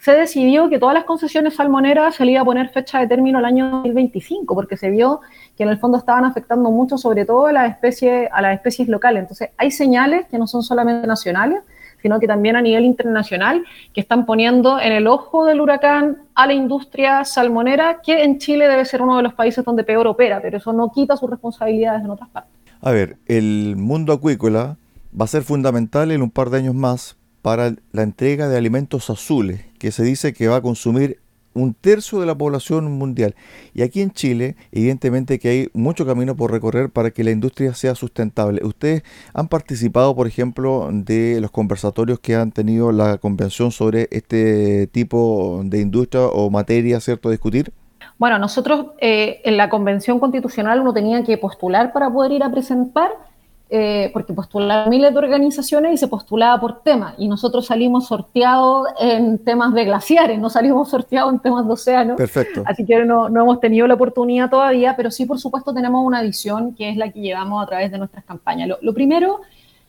se 0.00 0.12
decidió 0.12 0.68
que 0.68 0.78
todas 0.80 0.94
las 0.94 1.04
concesiones 1.04 1.54
salmoneras 1.54 2.16
se 2.16 2.36
a 2.36 2.44
poner 2.44 2.68
fecha 2.70 2.98
de 2.98 3.06
término 3.06 3.38
el 3.38 3.44
año 3.44 3.70
2025, 3.70 4.54
porque 4.56 4.76
se 4.76 4.90
vio 4.90 5.20
que 5.56 5.62
en 5.62 5.68
el 5.68 5.78
fondo 5.78 5.98
estaban 5.98 6.24
afectando 6.24 6.70
mucho, 6.70 6.98
sobre 6.98 7.24
todo 7.24 7.46
a 7.46 7.52
las 7.52 7.70
especies, 7.70 8.28
a 8.32 8.42
las 8.42 8.54
especies 8.54 8.88
locales. 8.88 9.20
Entonces, 9.20 9.50
hay 9.56 9.70
señales 9.70 10.26
que 10.26 10.36
no 10.36 10.48
son 10.48 10.64
solamente 10.64 11.06
nacionales, 11.06 11.62
sino 12.02 12.20
que 12.20 12.26
también 12.26 12.56
a 12.56 12.62
nivel 12.62 12.84
internacional, 12.84 13.64
que 13.92 14.00
están 14.00 14.26
poniendo 14.26 14.80
en 14.80 14.92
el 14.92 15.06
ojo 15.06 15.44
del 15.44 15.60
huracán 15.60 16.18
a 16.34 16.46
la 16.46 16.54
industria 16.54 17.24
salmonera, 17.24 18.00
que 18.02 18.24
en 18.24 18.38
Chile 18.38 18.68
debe 18.68 18.84
ser 18.84 19.02
uno 19.02 19.16
de 19.16 19.22
los 19.22 19.34
países 19.34 19.64
donde 19.64 19.84
peor 19.84 20.06
opera, 20.06 20.40
pero 20.40 20.58
eso 20.58 20.72
no 20.72 20.90
quita 20.92 21.16
sus 21.16 21.28
responsabilidades 21.30 22.04
en 22.04 22.10
otras 22.10 22.28
partes. 22.30 22.52
A 22.80 22.90
ver, 22.90 23.16
el 23.26 23.74
mundo 23.76 24.12
acuícola 24.12 24.76
va 25.18 25.24
a 25.24 25.28
ser 25.28 25.42
fundamental 25.42 26.12
en 26.12 26.22
un 26.22 26.30
par 26.30 26.50
de 26.50 26.58
años 26.58 26.74
más 26.74 27.16
para 27.42 27.72
la 27.92 28.02
entrega 28.02 28.48
de 28.48 28.56
alimentos 28.56 29.10
azules, 29.10 29.64
que 29.78 29.90
se 29.90 30.04
dice 30.04 30.32
que 30.32 30.48
va 30.48 30.56
a 30.56 30.62
consumir 30.62 31.20
un 31.58 31.74
tercio 31.74 32.20
de 32.20 32.26
la 32.26 32.36
población 32.36 32.90
mundial. 32.98 33.34
Y 33.74 33.82
aquí 33.82 34.00
en 34.00 34.10
Chile, 34.10 34.56
evidentemente 34.72 35.38
que 35.38 35.48
hay 35.48 35.68
mucho 35.74 36.06
camino 36.06 36.36
por 36.36 36.50
recorrer 36.50 36.90
para 36.90 37.10
que 37.10 37.24
la 37.24 37.30
industria 37.30 37.74
sea 37.74 37.94
sustentable. 37.94 38.64
Ustedes 38.64 39.02
han 39.34 39.48
participado, 39.48 40.14
por 40.14 40.26
ejemplo, 40.26 40.88
de 40.92 41.40
los 41.40 41.50
conversatorios 41.50 42.20
que 42.20 42.34
han 42.34 42.52
tenido 42.52 42.92
la 42.92 43.18
convención 43.18 43.70
sobre 43.70 44.08
este 44.10 44.86
tipo 44.88 45.62
de 45.64 45.80
industria 45.80 46.26
o 46.26 46.50
materia, 46.50 47.00
¿cierto?, 47.00 47.28
a 47.28 47.32
discutir. 47.32 47.72
Bueno, 48.18 48.38
nosotros 48.38 48.86
eh, 49.00 49.40
en 49.44 49.56
la 49.56 49.68
convención 49.68 50.18
constitucional 50.18 50.80
uno 50.80 50.92
tenía 50.92 51.22
que 51.22 51.38
postular 51.38 51.92
para 51.92 52.10
poder 52.10 52.32
ir 52.32 52.42
a 52.42 52.50
presentar 52.50 53.10
eh, 53.70 54.08
porque 54.14 54.32
postulaban 54.32 54.88
miles 54.88 55.12
de 55.12 55.18
organizaciones 55.18 55.92
y 55.92 55.98
se 55.98 56.08
postulaba 56.08 56.58
por 56.58 56.80
tema. 56.80 57.14
Y 57.18 57.28
nosotros 57.28 57.66
salimos 57.66 58.06
sorteados 58.06 58.88
en 58.98 59.38
temas 59.44 59.74
de 59.74 59.84
glaciares, 59.84 60.38
no 60.38 60.48
salimos 60.48 60.88
sorteados 60.88 61.34
en 61.34 61.40
temas 61.40 61.66
de 61.66 61.72
océano. 61.74 62.16
Perfecto. 62.16 62.62
Así 62.64 62.86
que 62.86 63.04
no, 63.04 63.28
no, 63.28 63.42
hemos 63.42 63.60
tenido 63.60 63.86
la 63.86 63.92
oportunidad 63.92 64.48
todavía, 64.48 64.96
pero 64.96 65.10
sí, 65.10 65.26
por 65.26 65.38
supuesto, 65.38 65.74
tenemos 65.74 66.02
una 66.02 66.22
visión 66.22 66.74
que 66.74 66.88
es 66.88 66.96
la 66.96 67.10
que 67.10 67.20
llevamos 67.20 67.62
a 67.62 67.66
través 67.66 67.92
de 67.92 67.98
nuestras 67.98 68.24
campañas. 68.24 68.70
Lo, 68.80 68.94
primero 68.94 69.42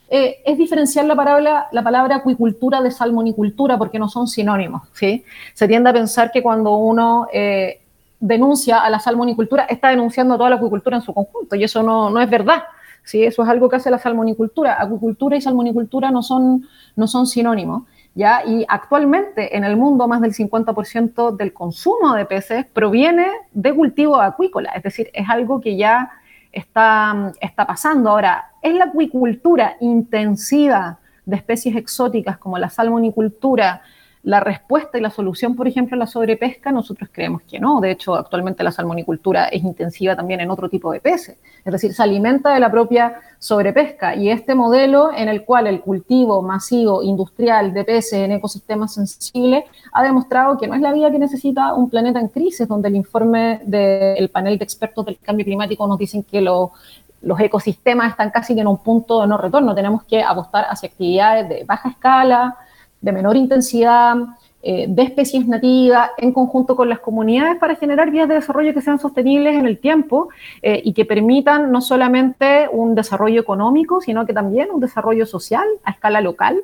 eh, 0.10 0.42
es 0.46 0.58
diferenciar 0.58 1.06
la 1.06 1.16
palabra, 1.16 1.68
la 1.72 1.82
palabra 1.82 2.18
acuicultura 2.18 2.82
de 2.82 2.92
salmonicultura, 2.92 3.78
porque 3.78 3.98
no 3.98 4.10
son 4.10 4.28
sinónimos. 4.28 4.90
¿sí? 4.92 5.24
Se 5.54 5.70
tiende 5.70 5.90
a 5.90 5.94
pensar 5.94 6.32
que 6.32 6.44
cuando 6.44 6.76
uno. 6.76 7.28
Eh, 7.32 7.80
denuncia 8.22 8.80
a 8.80 8.90
la 8.90 9.00
salmonicultura, 9.00 9.64
está 9.64 9.92
denunciando 9.92 10.34
a 10.34 10.38
toda 10.38 10.50
la 10.50 10.58
acuicultura 10.58 10.98
en 10.98 11.02
su 11.02 11.14
conjunto, 11.14 11.56
y 11.56 11.64
eso 11.64 11.82
no, 11.82 12.10
no 12.10 12.20
es 12.20 12.30
verdad. 12.30 12.64
¿Sí? 13.10 13.24
Eso 13.24 13.44
es 13.44 13.50
algo 13.50 13.70
que 13.70 13.78
hace 13.78 13.90
la 13.90 13.98
salmonicultura. 13.98 14.82
Acuicultura 14.82 15.36
y 15.36 15.42
salmonicultura 15.42 16.12
no 16.12 16.22
son, 16.22 16.68
no 16.96 17.08
son 17.08 17.26
sinónimos. 17.26 17.84
¿ya? 18.14 18.44
Y 18.46 18.66
actualmente 18.68 19.56
en 19.58 19.64
el 19.64 19.78
mundo 19.78 20.08
más 20.08 20.22
del 20.22 20.34
50% 20.34 21.36
del 21.36 21.54
consumo 21.54 22.14
de 22.14 22.26
peces 22.26 22.66
proviene 22.66 23.28
de 23.52 23.74
cultivo 23.74 24.20
acuícola, 24.22 24.72
es 24.76 24.84
decir, 24.84 25.10
es 25.14 25.28
algo 25.30 25.62
que 25.62 25.78
ya 25.78 26.12
está, 26.52 27.32
está 27.40 27.66
pasando. 27.66 28.10
Ahora, 28.10 28.52
¿es 28.62 28.74
la 28.74 28.86
acuicultura 28.86 29.78
intensiva 29.80 31.00
de 31.26 31.36
especies 31.36 31.76
exóticas 31.76 32.38
como 32.38 32.58
la 32.58 32.70
salmonicultura 32.70 33.82
la 34.24 34.42
respuesta 34.42 34.98
y 34.98 35.02
la 35.02 35.12
solución, 35.12 35.56
por 35.56 35.68
ejemplo, 35.68 35.96
a 35.96 36.00
la 36.00 36.08
sobrepesca, 36.08 36.72
nosotros 36.74 37.10
creemos 37.12 37.42
que 37.44 37.58
no. 37.58 37.80
De 37.80 37.92
hecho, 37.92 38.16
actualmente 38.16 38.64
la 38.64 38.72
salmonicultura 38.72 39.46
es 39.46 39.64
intensiva 39.64 40.14
también 40.16 40.42
en 40.42 40.52
otro 40.52 40.68
tipo 40.68 40.92
de 40.92 41.00
peces. 41.00 41.38
Es 41.64 41.72
decir, 41.72 41.94
se 41.94 42.04
alimenta 42.04 42.54
de 42.54 42.60
la 42.60 42.70
propia 42.70 43.22
sobrepesca. 43.40 44.16
Y 44.16 44.30
este 44.30 44.56
modelo 44.56 45.12
en 45.16 45.30
el 45.30 45.46
cual 45.46 45.68
el 45.68 45.80
cultivo 45.80 46.42
masivo 46.42 47.02
industrial 47.02 47.74
de 47.74 47.86
peces 47.86 48.14
en 48.14 48.34
ecosistemas 48.34 48.94
sensibles 48.94 49.64
ha 49.94 50.04
demostrado 50.04 50.58
que 50.58 50.68
no 50.68 50.76
es 50.76 50.82
la 50.82 50.92
vida 50.92 51.10
que 51.12 51.20
necesita 51.20 51.74
un 51.74 51.90
planeta 51.90 52.20
en 52.20 52.28
crisis, 52.28 52.68
donde 52.68 52.90
el 52.90 52.98
informe 52.98 53.62
del 53.64 54.30
panel 54.30 54.58
de 54.58 54.64
expertos 54.66 55.06
del 55.06 55.18
cambio 55.20 55.46
climático 55.46 55.88
nos 55.88 55.98
dicen 55.98 56.24
que 56.24 56.42
los 56.42 57.40
ecosistemas 57.40 58.12
están 58.12 58.32
casi 58.32 58.60
en 58.60 58.68
un 58.68 58.80
punto 58.80 59.22
de 59.22 59.28
no 59.28 59.38
retorno. 59.38 59.74
Tenemos 59.74 60.04
que 60.04 60.22
apostar 60.22 60.66
hacia 60.70 60.90
actividades 60.90 61.48
de 61.48 61.64
baja 61.64 61.88
escala, 61.88 62.58
de 63.02 63.12
menor 63.12 63.38
intensidad, 63.38 64.16
eh, 64.62 64.88
de 64.90 65.04
especies 65.04 65.48
nativas, 65.48 66.10
en 66.18 66.34
conjunto 66.34 66.76
con 66.76 66.90
las 66.90 67.00
comunidades 67.00 67.58
para 67.58 67.76
generar 67.76 68.12
vías 68.12 68.28
de 68.28 68.36
desarrollo 68.36 68.74
que 68.74 68.82
sean 68.82 69.00
sostenibles 69.00 69.56
en 69.56 69.66
el 69.66 69.80
tiempo 69.80 70.30
eh, 70.62 70.82
y 70.84 70.94
que 70.94 71.06
permitan 71.06 71.72
no 71.72 71.80
solamente 71.80 72.68
un 72.72 72.94
desarrollo 72.94 73.40
económico, 73.40 74.02
sino 74.02 74.26
que 74.26 74.34
también 74.34 74.70
un 74.72 74.82
desarrollo 74.82 75.26
social 75.26 75.66
a 75.84 75.92
escala 75.92 76.20
local, 76.20 76.60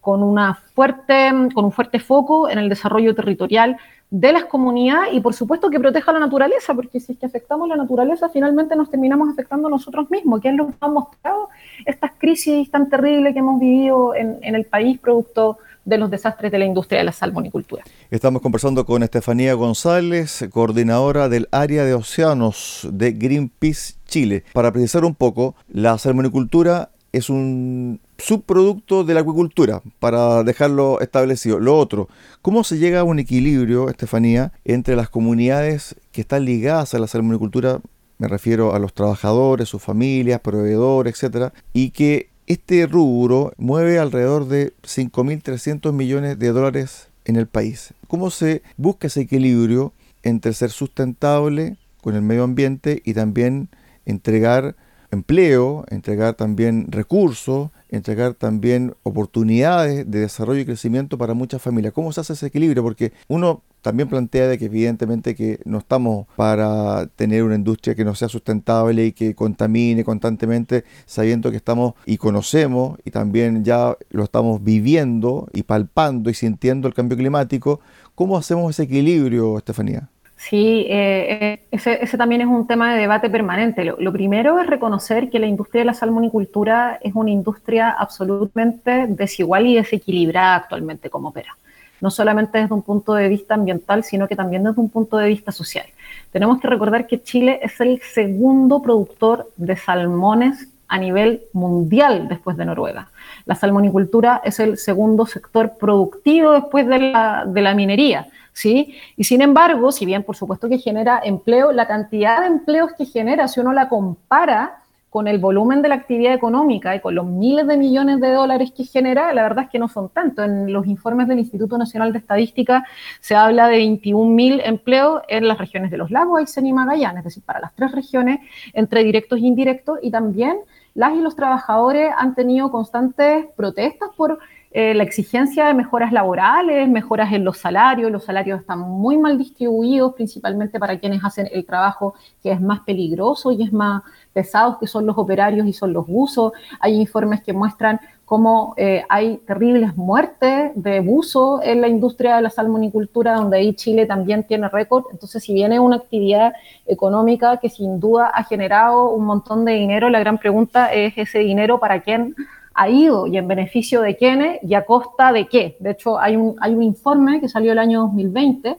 con, 0.00 0.22
una 0.22 0.54
fuerte, 0.74 1.30
con 1.54 1.64
un 1.64 1.72
fuerte 1.72 1.98
foco 1.98 2.48
en 2.48 2.58
el 2.58 2.68
desarrollo 2.68 3.14
territorial 3.14 3.78
de 4.10 4.32
las 4.32 4.44
comunidades 4.44 5.12
y 5.12 5.20
por 5.20 5.34
supuesto 5.34 5.70
que 5.70 5.80
proteja 5.80 6.12
la 6.12 6.20
naturaleza, 6.20 6.72
porque 6.72 7.00
si 7.00 7.12
es 7.12 7.18
que 7.18 7.26
afectamos 7.26 7.68
la 7.68 7.74
naturaleza, 7.74 8.28
finalmente 8.28 8.76
nos 8.76 8.88
terminamos 8.88 9.28
afectando 9.28 9.68
nosotros 9.68 10.08
mismos, 10.10 10.40
que 10.40 10.50
es 10.50 10.54
lo 10.54 10.68
que 10.68 10.74
han 10.80 10.92
mostrado 10.92 11.48
estas 11.84 12.12
crisis 12.16 12.70
tan 12.70 12.88
terribles 12.88 13.32
que 13.32 13.40
hemos 13.40 13.58
vivido 13.58 14.14
en, 14.14 14.38
el 14.42 14.66
país 14.66 15.00
producto 15.00 15.58
los 15.84 16.10
desastres 16.10 16.50
de 16.50 16.58
la 16.58 16.64
industria 16.64 16.98
de 16.98 17.04
la 17.04 17.12
salmonicultura. 17.12 17.84
Estamos 18.10 18.42
conversando 18.42 18.84
con 18.86 19.02
Estefanía 19.02 19.54
González, 19.54 20.46
coordinadora 20.50 21.28
del 21.28 21.48
área 21.52 21.84
de 21.84 21.94
océanos 21.94 22.88
de 22.92 23.12
Greenpeace 23.12 23.94
Chile. 24.06 24.44
Para 24.52 24.72
precisar 24.72 25.04
un 25.04 25.14
poco, 25.14 25.54
la 25.68 25.96
salmonicultura 25.98 26.90
es 27.12 27.30
un 27.30 28.00
subproducto 28.18 29.04
de 29.04 29.14
la 29.14 29.20
acuicultura, 29.20 29.82
para 30.00 30.42
dejarlo 30.42 31.00
establecido. 31.00 31.60
Lo 31.60 31.78
otro, 31.78 32.08
¿cómo 32.42 32.64
se 32.64 32.78
llega 32.78 33.00
a 33.00 33.04
un 33.04 33.18
equilibrio, 33.18 33.88
Estefanía, 33.88 34.52
entre 34.64 34.96
las 34.96 35.08
comunidades 35.10 35.96
que 36.10 36.22
están 36.22 36.44
ligadas 36.44 36.94
a 36.94 36.98
la 36.98 37.06
salmonicultura 37.06 37.80
me 38.16 38.28
refiero 38.28 38.74
a 38.74 38.78
los 38.78 38.94
trabajadores, 38.94 39.68
sus 39.68 39.82
familias, 39.82 40.40
proveedores, 40.40 41.14
etcétera, 41.14 41.52
y 41.72 41.90
que 41.90 42.30
este 42.46 42.86
rubro 42.86 43.52
mueve 43.56 43.98
alrededor 43.98 44.46
de 44.48 44.72
5.300 44.82 45.92
millones 45.92 46.38
de 46.38 46.48
dólares 46.48 47.08
en 47.24 47.36
el 47.36 47.46
país. 47.46 47.94
¿Cómo 48.08 48.30
se 48.30 48.62
busca 48.76 49.06
ese 49.06 49.22
equilibrio 49.22 49.92
entre 50.22 50.52
ser 50.52 50.70
sustentable 50.70 51.76
con 52.00 52.14
el 52.14 52.22
medio 52.22 52.44
ambiente 52.44 53.00
y 53.04 53.14
también 53.14 53.68
entregar 54.04 54.76
empleo, 55.14 55.84
entregar 55.88 56.34
también 56.34 56.86
recursos, 56.90 57.70
entregar 57.88 58.34
también 58.34 58.94
oportunidades 59.02 60.10
de 60.10 60.20
desarrollo 60.20 60.60
y 60.60 60.66
crecimiento 60.66 61.16
para 61.16 61.34
muchas 61.34 61.62
familias. 61.62 61.94
¿Cómo 61.94 62.12
se 62.12 62.20
hace 62.20 62.34
ese 62.34 62.46
equilibrio? 62.46 62.82
Porque 62.82 63.12
uno 63.28 63.62
también 63.80 64.08
plantea 64.08 64.48
de 64.48 64.58
que 64.58 64.64
evidentemente 64.66 65.34
que 65.34 65.60
no 65.64 65.78
estamos 65.78 66.26
para 66.36 67.06
tener 67.16 67.42
una 67.42 67.54
industria 67.54 67.94
que 67.94 68.04
no 68.04 68.14
sea 68.14 68.28
sustentable 68.28 69.06
y 69.06 69.12
que 69.12 69.34
contamine 69.34 70.04
constantemente, 70.04 70.84
sabiendo 71.04 71.50
que 71.50 71.58
estamos 71.58 71.94
y 72.06 72.16
conocemos 72.16 72.98
y 73.04 73.10
también 73.10 73.62
ya 73.62 73.96
lo 74.10 74.24
estamos 74.24 74.64
viviendo 74.64 75.48
y 75.52 75.64
palpando 75.64 76.30
y 76.30 76.34
sintiendo 76.34 76.88
el 76.88 76.94
cambio 76.94 77.18
climático. 77.18 77.80
¿Cómo 78.14 78.38
hacemos 78.38 78.70
ese 78.70 78.84
equilibrio, 78.84 79.58
Estefanía? 79.58 80.08
Sí, 80.36 80.86
eh, 80.88 81.60
eh, 81.70 81.78
ese, 82.00 82.18
también 82.18 82.40
es 82.40 82.46
un 82.46 82.66
tema 82.66 82.92
de 82.92 83.00
debate 83.00 83.30
permanente. 83.30 83.84
Lo, 83.84 84.12
primero 84.12 84.58
es 84.58 84.66
reconocer 84.66 85.30
que 85.30 85.38
la 85.38 85.46
industria 85.46 85.80
de 85.82 85.86
la 85.86 85.94
salmonicultura 85.94 86.98
es 87.00 87.14
una 87.14 87.30
industria 87.30 87.90
absolutamente 87.90 89.06
desigual 89.08 89.66
y 89.66 89.76
desequilibrada 89.76 90.56
actualmente 90.56 91.08
como 91.08 91.28
opera. 91.28 91.56
No 92.00 92.10
solamente 92.10 92.58
desde 92.58 92.74
un 92.74 92.82
punto 92.82 93.14
de 93.14 93.28
vista 93.28 93.54
ambiental, 93.54 94.04
sino 94.04 94.28
que 94.28 94.36
también 94.36 94.64
desde 94.64 94.80
un 94.80 94.90
punto 94.90 95.16
de 95.16 95.28
vista 95.28 95.52
social. 95.52 95.86
Tenemos 96.32 96.60
que 96.60 96.68
recordar 96.68 97.06
que 97.06 97.22
Chile 97.22 97.60
es 97.62 97.80
el 97.80 98.00
segundo 98.02 98.82
productor 98.82 99.50
de 99.56 99.76
salmones 99.76 100.68
a 100.94 100.98
nivel 100.98 101.42
mundial 101.52 102.28
después 102.28 102.56
de 102.56 102.64
Noruega. 102.64 103.08
La 103.46 103.56
salmonicultura 103.56 104.40
es 104.44 104.60
el 104.60 104.78
segundo 104.78 105.26
sector 105.26 105.72
productivo 105.76 106.52
después 106.52 106.86
de 106.86 107.00
la, 107.00 107.44
de 107.48 107.62
la 107.62 107.74
minería. 107.74 108.28
¿Sí? 108.52 108.94
Y 109.16 109.24
sin 109.24 109.42
embargo, 109.42 109.90
si 109.90 110.06
bien 110.06 110.22
por 110.22 110.36
supuesto 110.36 110.68
que 110.68 110.78
genera 110.78 111.20
empleo, 111.24 111.72
la 111.72 111.88
cantidad 111.88 112.42
de 112.42 112.46
empleos 112.46 112.92
que 112.96 113.06
genera, 113.06 113.48
si 113.48 113.58
uno 113.58 113.72
la 113.72 113.88
compara 113.88 114.84
con 115.14 115.28
el 115.28 115.38
volumen 115.38 115.80
de 115.80 115.88
la 115.88 115.94
actividad 115.94 116.34
económica 116.34 116.96
y 116.96 116.98
con 116.98 117.14
los 117.14 117.24
miles 117.24 117.68
de 117.68 117.76
millones 117.76 118.20
de 118.20 118.32
dólares 118.32 118.72
que 118.76 118.82
genera, 118.82 119.32
la 119.32 119.44
verdad 119.44 119.66
es 119.66 119.70
que 119.70 119.78
no 119.78 119.86
son 119.86 120.08
tanto. 120.08 120.42
En 120.42 120.72
los 120.72 120.88
informes 120.88 121.28
del 121.28 121.38
Instituto 121.38 121.78
Nacional 121.78 122.12
de 122.12 122.18
Estadística 122.18 122.84
se 123.20 123.36
habla 123.36 123.68
de 123.68 123.78
21.000 123.78 124.62
empleos 124.64 125.22
en 125.28 125.46
las 125.46 125.56
regiones 125.56 125.92
de 125.92 125.98
los 125.98 126.10
lagos, 126.10 126.40
Aysén 126.40 126.66
y 126.66 126.72
Magallanes, 126.72 127.18
es 127.18 127.24
decir, 127.26 127.44
para 127.44 127.60
las 127.60 127.72
tres 127.76 127.92
regiones, 127.92 128.40
entre 128.72 129.04
directos 129.04 129.38
e 129.38 129.42
indirectos, 129.42 130.00
y 130.02 130.10
también 130.10 130.56
las 130.94 131.14
y 131.14 131.20
los 131.20 131.34
trabajadores 131.34 132.12
han 132.16 132.34
tenido 132.34 132.70
constantes 132.70 133.46
protestas 133.56 134.10
por 134.16 134.38
eh, 134.70 134.92
la 134.92 135.04
exigencia 135.04 135.66
de 135.66 135.74
mejoras 135.74 136.12
laborales, 136.12 136.88
mejoras 136.88 137.32
en 137.32 137.44
los 137.44 137.58
salarios. 137.58 138.10
Los 138.10 138.24
salarios 138.24 138.60
están 138.60 138.80
muy 138.80 139.16
mal 139.16 139.38
distribuidos, 139.38 140.14
principalmente 140.14 140.80
para 140.80 140.98
quienes 140.98 141.24
hacen 141.24 141.48
el 141.52 141.64
trabajo 141.64 142.14
que 142.42 142.50
es 142.50 142.60
más 142.60 142.80
peligroso 142.80 143.52
y 143.52 143.62
es 143.62 143.72
más 143.72 144.02
pesado, 144.32 144.78
que 144.78 144.88
son 144.88 145.06
los 145.06 145.16
operarios 145.16 145.66
y 145.66 145.72
son 145.72 145.92
los 145.92 146.06
buzos. 146.06 146.52
Hay 146.80 146.94
informes 146.94 147.42
que 147.42 147.52
muestran 147.52 148.00
cómo 148.24 148.74
eh, 148.76 149.04
hay 149.08 149.36
terribles 149.38 149.96
muertes 149.96 150.72
de 150.74 151.00
buzo 151.00 151.60
en 151.62 151.80
la 151.80 151.88
industria 151.88 152.36
de 152.36 152.42
la 152.42 152.50
salmonicultura, 152.50 153.34
donde 153.34 153.58
ahí 153.58 153.74
Chile 153.74 154.06
también 154.06 154.44
tiene 154.44 154.68
récord. 154.68 155.04
Entonces, 155.12 155.42
si 155.42 155.52
viene 155.52 155.78
una 155.78 155.96
actividad 155.96 156.54
económica 156.86 157.58
que 157.58 157.68
sin 157.68 158.00
duda 158.00 158.30
ha 158.34 158.44
generado 158.44 159.10
un 159.10 159.24
montón 159.26 159.64
de 159.64 159.72
dinero, 159.72 160.08
la 160.08 160.20
gran 160.20 160.38
pregunta 160.38 160.92
es 160.92 161.12
ese 161.16 161.40
dinero 161.40 161.78
para 161.78 162.00
quién 162.00 162.34
ha 162.74 162.88
ido 162.88 163.26
y 163.26 163.36
en 163.36 163.46
beneficio 163.46 164.00
de 164.00 164.16
quiénes 164.16 164.58
y 164.62 164.74
a 164.74 164.84
costa 164.84 165.32
de 165.32 165.46
qué. 165.46 165.76
De 165.78 165.92
hecho, 165.92 166.18
hay 166.18 166.36
un, 166.36 166.56
hay 166.60 166.74
un 166.74 166.82
informe 166.82 167.40
que 167.40 167.48
salió 167.48 167.72
el 167.72 167.78
año 167.78 168.00
2020 168.02 168.76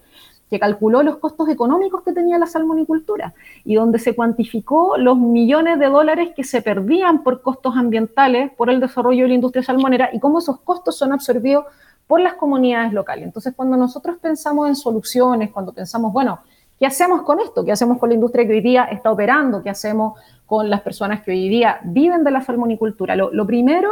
que 0.49 0.59
calculó 0.59 1.03
los 1.03 1.17
costos 1.17 1.49
económicos 1.49 2.03
que 2.03 2.13
tenía 2.13 2.37
la 2.37 2.45
salmonicultura 2.45 3.33
y 3.63 3.75
donde 3.75 3.99
se 3.99 4.15
cuantificó 4.15 4.97
los 4.97 5.17
millones 5.17 5.79
de 5.79 5.87
dólares 5.87 6.29
que 6.35 6.43
se 6.43 6.61
perdían 6.61 7.23
por 7.23 7.41
costos 7.41 7.75
ambientales 7.75 8.51
por 8.53 8.69
el 8.69 8.79
desarrollo 8.79 9.23
de 9.23 9.29
la 9.29 9.35
industria 9.35 9.63
salmonera 9.63 10.09
y 10.13 10.19
cómo 10.19 10.39
esos 10.39 10.59
costos 10.59 10.97
son 10.97 11.13
absorbidos 11.13 11.65
por 12.07 12.19
las 12.21 12.35
comunidades 12.35 12.93
locales. 12.93 13.25
Entonces, 13.25 13.53
cuando 13.55 13.77
nosotros 13.77 14.17
pensamos 14.21 14.67
en 14.67 14.75
soluciones, 14.75 15.51
cuando 15.51 15.73
pensamos, 15.73 16.13
bueno, 16.13 16.39
¿qué 16.77 16.85
hacemos 16.85 17.23
con 17.23 17.39
esto? 17.39 17.65
¿Qué 17.65 17.71
hacemos 17.71 17.97
con 17.97 18.09
la 18.09 18.15
industria 18.15 18.45
que 18.45 18.53
hoy 18.53 18.61
día 18.61 18.83
está 18.83 19.11
operando? 19.11 19.63
¿Qué 19.63 19.71
hacemos 19.71 20.13
con 20.45 20.69
las 20.69 20.81
personas 20.81 21.21
que 21.23 21.31
hoy 21.31 21.49
día 21.49 21.79
viven 21.83 22.23
de 22.23 22.31
la 22.31 22.41
salmonicultura. 22.41 23.15
Lo, 23.15 23.47
primero 23.47 23.91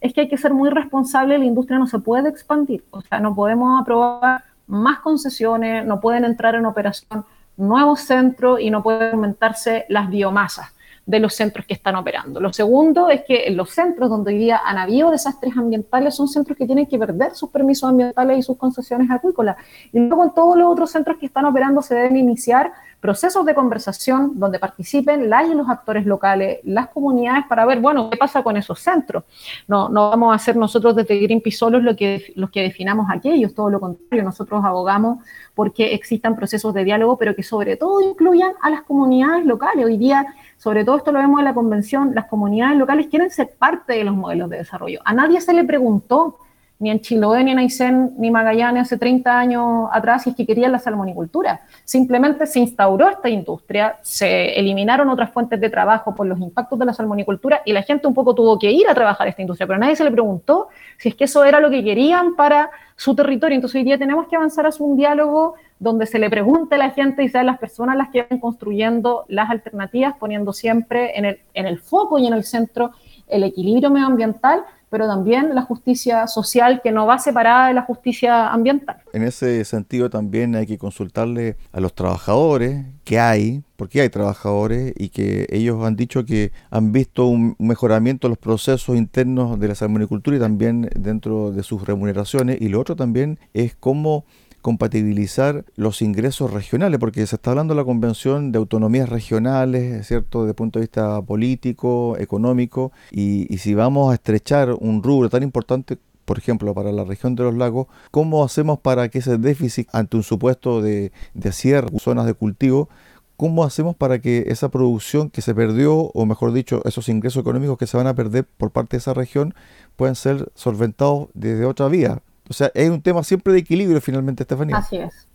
es 0.00 0.12
que 0.12 0.22
hay 0.22 0.28
que 0.28 0.36
ser 0.36 0.52
muy 0.52 0.70
responsable, 0.70 1.38
la 1.38 1.44
industria 1.44 1.78
no 1.78 1.86
se 1.86 1.98
puede 1.98 2.28
expandir, 2.28 2.84
o 2.90 3.00
sea, 3.00 3.20
no 3.20 3.34
podemos 3.34 3.80
aprobar 3.80 4.44
más 4.66 5.00
concesiones, 5.00 5.84
no 5.84 6.00
pueden 6.00 6.24
entrar 6.24 6.54
en 6.54 6.66
operación 6.66 7.24
nuevos 7.56 8.00
centros 8.00 8.60
y 8.60 8.70
no 8.70 8.82
pueden 8.82 9.12
aumentarse 9.12 9.86
las 9.88 10.08
biomasas 10.08 10.74
de 11.06 11.20
los 11.20 11.34
centros 11.34 11.66
que 11.66 11.74
están 11.74 11.96
operando. 11.96 12.40
Lo 12.40 12.52
segundo 12.52 13.10
es 13.10 13.22
que 13.24 13.50
los 13.50 13.70
centros 13.70 14.08
donde 14.08 14.32
hoy 14.32 14.38
día 14.38 14.60
han 14.64 14.78
habido 14.78 15.10
desastres 15.10 15.56
ambientales 15.56 16.14
son 16.14 16.28
centros 16.28 16.56
que 16.56 16.66
tienen 16.66 16.86
que 16.86 16.98
perder 16.98 17.34
sus 17.34 17.50
permisos 17.50 17.90
ambientales 17.90 18.38
y 18.38 18.42
sus 18.42 18.56
concesiones 18.56 19.10
acuícolas. 19.10 19.56
Y 19.92 19.98
luego 19.98 20.24
en 20.24 20.34
todos 20.34 20.56
los 20.56 20.72
otros 20.72 20.90
centros 20.90 21.18
que 21.18 21.26
están 21.26 21.44
operando 21.44 21.82
se 21.82 21.94
deben 21.94 22.16
iniciar 22.16 22.72
procesos 23.04 23.44
de 23.44 23.54
conversación 23.54 24.40
donde 24.40 24.58
participen 24.58 25.28
las 25.28 25.46
y 25.46 25.52
los 25.52 25.68
actores 25.68 26.06
locales, 26.06 26.60
las 26.64 26.88
comunidades, 26.88 27.44
para 27.46 27.66
ver, 27.66 27.78
bueno, 27.80 28.08
qué 28.08 28.16
pasa 28.16 28.42
con 28.42 28.56
esos 28.56 28.80
centros. 28.80 29.24
No, 29.68 29.90
no 29.90 30.08
vamos 30.08 30.34
a 30.34 30.38
ser 30.38 30.56
nosotros 30.56 30.96
desde 30.96 31.18
Greenpeace 31.18 31.58
solos 31.58 31.82
lo 31.82 31.94
que, 31.94 32.32
los 32.34 32.48
que 32.50 32.62
definamos 32.62 33.08
aquellos, 33.10 33.52
todo 33.54 33.68
lo 33.68 33.78
contrario, 33.78 34.24
nosotros 34.24 34.64
abogamos 34.64 35.18
porque 35.54 35.92
existan 35.92 36.34
procesos 36.34 36.72
de 36.72 36.82
diálogo, 36.82 37.18
pero 37.18 37.36
que 37.36 37.42
sobre 37.42 37.76
todo 37.76 38.00
incluyan 38.00 38.52
a 38.62 38.70
las 38.70 38.84
comunidades 38.84 39.44
locales. 39.44 39.84
Hoy 39.84 39.98
día, 39.98 40.26
sobre 40.64 40.82
todo 40.82 40.96
esto 40.96 41.12
lo 41.12 41.18
vemos 41.18 41.40
en 41.40 41.44
la 41.44 41.52
convención, 41.52 42.14
las 42.14 42.24
comunidades 42.24 42.78
locales 42.78 43.08
quieren 43.08 43.28
ser 43.28 43.50
parte 43.58 43.92
de 43.92 44.02
los 44.02 44.16
modelos 44.16 44.48
de 44.48 44.56
desarrollo. 44.56 44.98
A 45.04 45.12
nadie 45.12 45.42
se 45.42 45.52
le 45.52 45.62
preguntó 45.62 46.38
ni 46.84 46.90
en 46.90 47.00
Chiloé, 47.00 47.42
ni 47.42 47.52
en 47.52 47.58
Aysén, 47.60 48.12
ni 48.18 48.30
Magallanes 48.30 48.82
hace 48.82 48.98
30 48.98 49.38
años 49.38 49.88
atrás, 49.90 50.22
si 50.22 50.30
es 50.30 50.36
que 50.36 50.44
querían 50.44 50.70
la 50.70 50.78
salmonicultura. 50.78 51.62
Simplemente 51.82 52.44
se 52.44 52.60
instauró 52.60 53.08
esta 53.08 53.30
industria, 53.30 53.96
se 54.02 54.52
eliminaron 54.60 55.08
otras 55.08 55.30
fuentes 55.30 55.58
de 55.62 55.70
trabajo 55.70 56.14
por 56.14 56.26
los 56.26 56.38
impactos 56.38 56.78
de 56.78 56.84
la 56.84 56.92
salmonicultura 56.92 57.62
y 57.64 57.72
la 57.72 57.82
gente 57.82 58.06
un 58.06 58.12
poco 58.12 58.34
tuvo 58.34 58.58
que 58.58 58.70
ir 58.70 58.86
a 58.86 58.94
trabajar 58.94 59.26
esta 59.28 59.40
industria, 59.40 59.66
pero 59.66 59.78
nadie 59.78 59.96
se 59.96 60.04
le 60.04 60.10
preguntó 60.10 60.68
si 60.98 61.08
es 61.08 61.14
que 61.14 61.24
eso 61.24 61.42
era 61.42 61.58
lo 61.58 61.70
que 61.70 61.82
querían 61.82 62.36
para 62.36 62.68
su 62.96 63.16
territorio. 63.16 63.54
Entonces 63.54 63.76
hoy 63.76 63.84
día 63.84 63.96
tenemos 63.96 64.28
que 64.28 64.36
avanzar 64.36 64.66
hacia 64.66 64.84
un 64.84 64.94
diálogo 64.94 65.54
donde 65.78 66.04
se 66.04 66.18
le 66.18 66.28
pregunte 66.28 66.74
a 66.74 66.78
la 66.78 66.90
gente 66.90 67.24
y 67.24 67.30
sean 67.30 67.46
las 67.46 67.58
personas 67.58 67.96
las 67.96 68.10
que 68.10 68.24
vayan 68.24 68.40
construyendo 68.40 69.24
las 69.28 69.48
alternativas, 69.48 70.16
poniendo 70.20 70.52
siempre 70.52 71.18
en 71.18 71.24
el, 71.24 71.40
en 71.54 71.66
el 71.66 71.78
foco 71.78 72.18
y 72.18 72.26
en 72.26 72.34
el 72.34 72.44
centro 72.44 72.92
el 73.26 73.42
equilibrio 73.42 73.90
medioambiental, 73.90 74.64
pero 74.94 75.08
también 75.08 75.56
la 75.56 75.62
justicia 75.62 76.28
social 76.28 76.80
que 76.80 76.92
no 76.92 77.04
va 77.04 77.18
separada 77.18 77.66
de 77.66 77.74
la 77.74 77.82
justicia 77.82 78.52
ambiental. 78.52 78.98
En 79.12 79.24
ese 79.24 79.64
sentido 79.64 80.08
también 80.08 80.54
hay 80.54 80.68
que 80.68 80.78
consultarle 80.78 81.56
a 81.72 81.80
los 81.80 81.96
trabajadores 81.96 82.86
que 83.02 83.18
hay, 83.18 83.64
porque 83.74 84.02
hay 84.02 84.08
trabajadores 84.08 84.94
y 84.96 85.08
que 85.08 85.48
ellos 85.50 85.84
han 85.84 85.96
dicho 85.96 86.24
que 86.24 86.52
han 86.70 86.92
visto 86.92 87.26
un 87.26 87.56
mejoramiento 87.58 88.28
en 88.28 88.30
los 88.30 88.38
procesos 88.38 88.96
internos 88.96 89.58
de 89.58 89.66
la 89.66 89.74
salmonicultura 89.74 90.36
y 90.36 90.38
también 90.40 90.88
dentro 90.94 91.50
de 91.50 91.64
sus 91.64 91.84
remuneraciones. 91.84 92.60
Y 92.60 92.68
lo 92.68 92.78
otro 92.78 92.94
también 92.94 93.40
es 93.52 93.74
cómo 93.74 94.24
compatibilizar 94.64 95.66
los 95.76 96.00
ingresos 96.00 96.50
regionales, 96.50 96.98
porque 96.98 97.26
se 97.26 97.36
está 97.36 97.50
hablando 97.50 97.74
de 97.74 97.80
la 97.82 97.84
Convención 97.84 98.50
de 98.50 98.56
Autonomías 98.56 99.10
Regionales, 99.10 100.06
¿cierto?, 100.06 100.40
desde 100.40 100.52
el 100.52 100.54
punto 100.54 100.78
de 100.78 100.84
vista 100.84 101.20
político, 101.20 102.16
económico, 102.18 102.90
y, 103.10 103.58
si 103.58 103.74
vamos 103.74 104.10
a 104.10 104.14
estrechar 104.14 104.72
un 104.72 105.02
rubro 105.02 105.28
tan 105.28 105.42
importante 105.42 105.98
por 106.24 106.38
ejemplo, 106.38 106.72
para 106.72 106.90
la 106.92 107.04
región 107.04 107.34
de 107.34 107.42
los 107.42 107.54
lagos, 107.54 107.88
¿cómo 108.10 108.42
hacemos 108.42 108.78
para 108.78 109.10
que 109.10 109.18
ese 109.18 109.36
déficit 109.36 109.86
ante 109.92 110.16
un 110.16 110.22
supuesto 110.22 110.80
de, 110.80 111.12
de 111.34 111.52
cierre, 111.52 111.90
zonas 111.98 112.24
de 112.24 112.32
cultivo, 112.32 112.88
cómo 113.36 113.64
hacemos 113.64 113.94
para 113.94 114.18
que 114.18 114.44
esa 114.46 114.70
producción 114.70 115.28
que 115.28 115.42
se 115.42 115.54
perdió, 115.54 115.94
o 115.94 116.24
mejor 116.24 116.54
dicho, 116.54 116.80
esos 116.86 117.10
ingresos 117.10 117.42
económicos 117.42 117.76
que 117.76 117.86
se 117.86 117.98
van 117.98 118.06
a 118.06 118.14
perder 118.14 118.46
por 118.56 118.70
parte 118.70 118.96
de 118.96 119.00
esa 119.00 119.12
región, 119.12 119.54
puedan 119.96 120.14
ser 120.14 120.50
solventados 120.54 121.28
desde 121.34 121.66
otra 121.66 121.88
vía? 121.88 122.22
O 122.48 122.52
sea, 122.52 122.70
es 122.74 122.90
un 122.90 123.00
tema 123.00 123.22
siempre 123.22 123.52
de 123.52 123.60
equilibrio 123.60 124.00
finalmente, 124.00 124.42
Estefanía. 124.42 124.76
Así 124.76 124.96
es. 124.96 125.28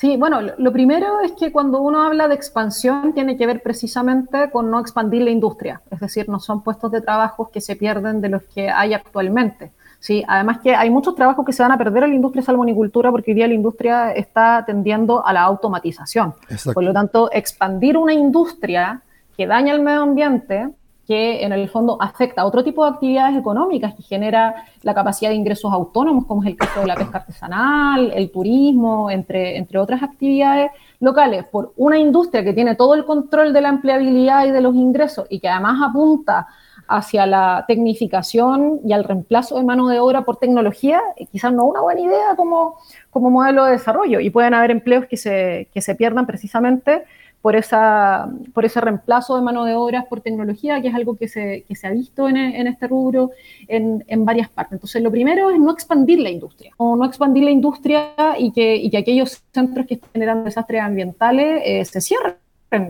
Sí, 0.00 0.16
bueno, 0.16 0.40
lo 0.40 0.72
primero 0.72 1.20
es 1.20 1.32
que 1.32 1.52
cuando 1.52 1.82
uno 1.82 2.02
habla 2.02 2.26
de 2.26 2.34
expansión 2.34 3.12
tiene 3.12 3.36
que 3.36 3.46
ver 3.46 3.62
precisamente 3.62 4.50
con 4.50 4.70
no 4.70 4.80
expandir 4.80 5.20
la 5.20 5.30
industria, 5.30 5.82
es 5.90 6.00
decir, 6.00 6.26
no 6.26 6.40
son 6.40 6.62
puestos 6.62 6.90
de 6.90 7.02
trabajo 7.02 7.50
que 7.50 7.60
se 7.60 7.76
pierden 7.76 8.22
de 8.22 8.30
los 8.30 8.42
que 8.44 8.70
hay 8.70 8.94
actualmente. 8.94 9.72
Sí, 9.98 10.24
además 10.26 10.60
que 10.60 10.74
hay 10.74 10.88
muchos 10.88 11.14
trabajos 11.14 11.44
que 11.44 11.52
se 11.52 11.62
van 11.62 11.72
a 11.72 11.76
perder 11.76 12.04
en 12.04 12.10
la 12.10 12.16
industria 12.16 12.42
salmonicultura 12.42 13.10
porque 13.10 13.32
hoy 13.32 13.34
día 13.34 13.46
la 13.46 13.52
industria 13.52 14.12
está 14.12 14.64
tendiendo 14.66 15.24
a 15.26 15.34
la 15.34 15.42
automatización. 15.42 16.32
Por 16.72 16.82
lo 16.82 16.94
tanto, 16.94 17.28
expandir 17.30 17.98
una 17.98 18.14
industria 18.14 19.02
que 19.36 19.46
daña 19.46 19.74
el 19.74 19.82
medio 19.82 20.00
ambiente 20.00 20.70
que 21.10 21.42
en 21.42 21.50
el 21.50 21.68
fondo 21.68 22.00
afecta 22.00 22.42
a 22.42 22.46
otro 22.46 22.62
tipo 22.62 22.84
de 22.84 22.92
actividades 22.92 23.36
económicas 23.36 23.96
que 23.96 24.02
genera 24.04 24.64
la 24.84 24.94
capacidad 24.94 25.30
de 25.30 25.34
ingresos 25.34 25.72
autónomos, 25.72 26.24
como 26.24 26.44
es 26.44 26.50
el 26.50 26.56
caso 26.56 26.82
de 26.82 26.86
la 26.86 26.94
pesca 26.94 27.18
artesanal, 27.18 28.12
el 28.14 28.30
turismo, 28.30 29.10
entre, 29.10 29.56
entre 29.56 29.80
otras 29.80 30.04
actividades 30.04 30.70
locales, 31.00 31.46
por 31.46 31.72
una 31.76 31.98
industria 31.98 32.44
que 32.44 32.52
tiene 32.52 32.76
todo 32.76 32.94
el 32.94 33.04
control 33.04 33.52
de 33.52 33.60
la 33.60 33.70
empleabilidad 33.70 34.46
y 34.46 34.52
de 34.52 34.60
los 34.60 34.76
ingresos 34.76 35.26
y 35.28 35.40
que 35.40 35.48
además 35.48 35.80
apunta 35.82 36.46
hacia 36.86 37.26
la 37.26 37.64
tecnificación 37.66 38.78
y 38.84 38.92
al 38.92 39.02
reemplazo 39.02 39.56
de 39.56 39.64
mano 39.64 39.88
de 39.88 39.98
obra 39.98 40.22
por 40.22 40.36
tecnología, 40.36 41.00
eh, 41.16 41.26
quizás 41.26 41.52
no 41.52 41.64
una 41.64 41.80
buena 41.80 42.02
idea 42.02 42.36
como, 42.36 42.76
como 43.10 43.30
modelo 43.30 43.64
de 43.64 43.72
desarrollo. 43.72 44.20
Y 44.20 44.30
pueden 44.30 44.54
haber 44.54 44.70
empleos 44.70 45.06
que 45.06 45.16
se, 45.16 45.66
que 45.74 45.80
se 45.80 45.96
pierdan 45.96 46.26
precisamente 46.26 47.02
por, 47.42 47.56
esa, 47.56 48.28
por 48.52 48.64
ese 48.64 48.80
reemplazo 48.80 49.36
de 49.36 49.42
mano 49.42 49.64
de 49.64 49.74
obras 49.74 50.04
por 50.06 50.20
tecnología, 50.20 50.80
que 50.82 50.88
es 50.88 50.94
algo 50.94 51.16
que 51.16 51.28
se, 51.28 51.64
que 51.66 51.74
se 51.74 51.86
ha 51.86 51.90
visto 51.90 52.28
en, 52.28 52.36
en 52.36 52.66
este 52.66 52.86
rubro 52.86 53.30
en, 53.66 54.04
en, 54.08 54.24
varias 54.24 54.48
partes. 54.50 54.74
Entonces, 54.74 55.02
lo 55.02 55.10
primero 55.10 55.50
es 55.50 55.58
no 55.58 55.70
expandir 55.70 56.20
la 56.20 56.30
industria, 56.30 56.72
o 56.76 56.96
no 56.96 57.04
expandir 57.04 57.44
la 57.44 57.50
industria 57.50 58.12
y 58.38 58.52
que, 58.52 58.76
y 58.76 58.90
que 58.90 58.98
aquellos 58.98 59.42
centros 59.52 59.86
que 59.86 60.00
generan 60.12 60.44
desastres 60.44 60.82
ambientales 60.82 61.62
eh, 61.64 61.84
se 61.84 62.00
cierren 62.00 62.36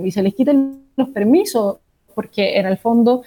y 0.04 0.10
se 0.10 0.22
les 0.22 0.34
quiten 0.34 0.82
los 0.96 1.08
permisos 1.10 1.78
porque 2.20 2.58
en 2.58 2.66
el 2.66 2.76
fondo 2.76 3.22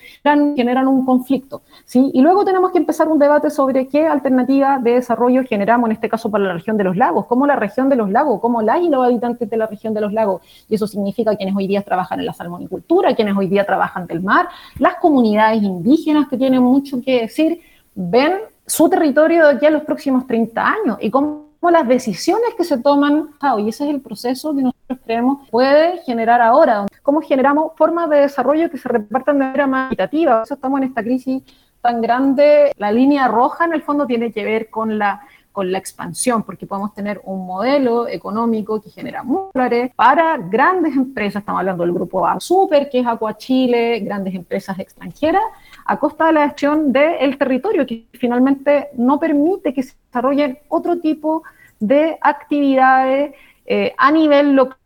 generan 0.56 0.88
un 0.88 1.04
conflicto. 1.04 1.64
¿sí? 1.84 2.12
Y 2.14 2.22
luego 2.22 2.46
tenemos 2.46 2.72
que 2.72 2.78
empezar 2.78 3.08
un 3.08 3.18
debate 3.18 3.50
sobre 3.50 3.88
qué 3.88 4.06
alternativa 4.06 4.78
de 4.78 4.92
desarrollo 4.92 5.42
generamos, 5.50 5.88
en 5.88 5.94
este 5.94 6.08
caso 6.08 6.30
para 6.30 6.44
la 6.44 6.54
región 6.54 6.78
de 6.78 6.84
los 6.84 6.96
lagos, 6.96 7.26
cómo 7.26 7.48
la 7.48 7.56
región 7.56 7.90
de 7.90 7.96
los 7.96 8.12
lagos, 8.12 8.40
cómo 8.40 8.62
las 8.62 8.80
y 8.84 8.90
los 8.90 9.04
habitantes 9.04 9.50
de 9.50 9.58
la 9.58 9.66
región 9.66 9.96
de 9.96 10.02
los 10.02 10.14
lagos, 10.14 10.44
y 10.70 10.76
eso 10.76 10.86
significa 10.86 11.36
quienes 11.36 11.56
hoy 11.56 11.66
día 11.66 11.82
trabajan 11.82 12.20
en 12.20 12.28
la 12.28 12.34
salmonicultura, 12.34 13.16
quienes 13.16 13.36
hoy 13.36 13.48
día 13.48 13.66
trabajan 13.66 14.06
del 14.06 14.22
mar, 14.22 14.48
las 14.78 14.98
comunidades 14.98 15.64
indígenas 15.64 16.28
que 16.28 16.38
tienen 16.38 16.62
mucho 16.62 17.02
que 17.02 17.22
decir, 17.22 17.62
ven 17.96 18.34
su 18.68 18.88
territorio 18.90 19.48
de 19.48 19.54
aquí 19.56 19.66
a 19.66 19.72
los 19.72 19.82
próximos 19.82 20.28
30 20.28 20.68
años 20.68 20.98
y 21.02 21.10
cómo 21.10 21.48
las 21.72 21.88
decisiones 21.88 22.54
que 22.56 22.64
se 22.64 22.78
toman, 22.78 23.30
ah, 23.40 23.56
y 23.60 23.70
ese 23.70 23.86
es 23.86 23.90
el 23.90 24.02
proceso 24.02 24.54
que 24.54 24.62
nosotros 24.62 24.83
creemos 25.00 25.50
puede 25.50 26.00
generar 26.00 26.42
ahora, 26.42 26.86
cómo 27.02 27.22
generamos 27.22 27.74
formas 27.76 28.10
de 28.10 28.18
desarrollo 28.18 28.70
que 28.70 28.78
se 28.78 28.90
repartan 28.90 29.40
de 29.40 29.46
manera 29.46 29.68
más 29.68 29.88
equitativa. 29.88 30.34
Por 30.34 30.44
eso 30.44 30.54
estamos 30.56 30.82
en 30.82 30.88
esta 30.88 31.04
crisis 31.04 31.44
tan 31.82 32.02
grande. 32.02 32.72
La 32.78 32.92
línea 32.92 33.28
roja 33.28 33.66
en 33.66 33.74
el 33.74 33.82
fondo 33.82 34.06
tiene 34.06 34.32
que 34.32 34.44
ver 34.44 34.70
con 34.70 34.98
la 34.98 35.22
con 35.54 35.72
la 35.72 35.78
expansión, 35.78 36.44
porque 36.44 36.66
podemos 36.66 36.94
tener 36.94 37.22
un 37.24 37.46
modelo 37.46 38.08
económico 38.08 38.82
que 38.82 38.90
genera 38.90 39.24
dólares 39.24 39.92
para 39.96 40.36
grandes 40.38 40.96
empresas, 40.96 41.42
estamos 41.42 41.60
hablando 41.60 41.84
del 41.84 41.94
grupo 41.94 42.28
A 42.28 42.40
Super, 42.40 42.90
que 42.90 43.00
es 43.00 43.08
Aqua 43.08 43.38
Chile, 43.38 44.00
grandes 44.00 44.34
empresas 44.34 44.78
extranjeras, 44.80 45.44
a 45.86 45.98
costa 46.00 46.26
de 46.26 46.34
la 46.34 46.48
gestión 46.48 46.92
del 46.92 47.38
territorio, 47.38 47.86
que 47.86 48.08
finalmente 48.14 48.90
no 48.98 49.20
permite 49.20 49.74
que 49.74 49.84
se 49.84 49.96
desarrollen 50.08 50.58
otro 50.70 51.00
tipo 51.00 51.44
de 51.80 52.18
actividades 52.20 53.36
eh, 53.66 53.94
a 53.98 54.12
nivel 54.12 54.56
local 54.56 54.78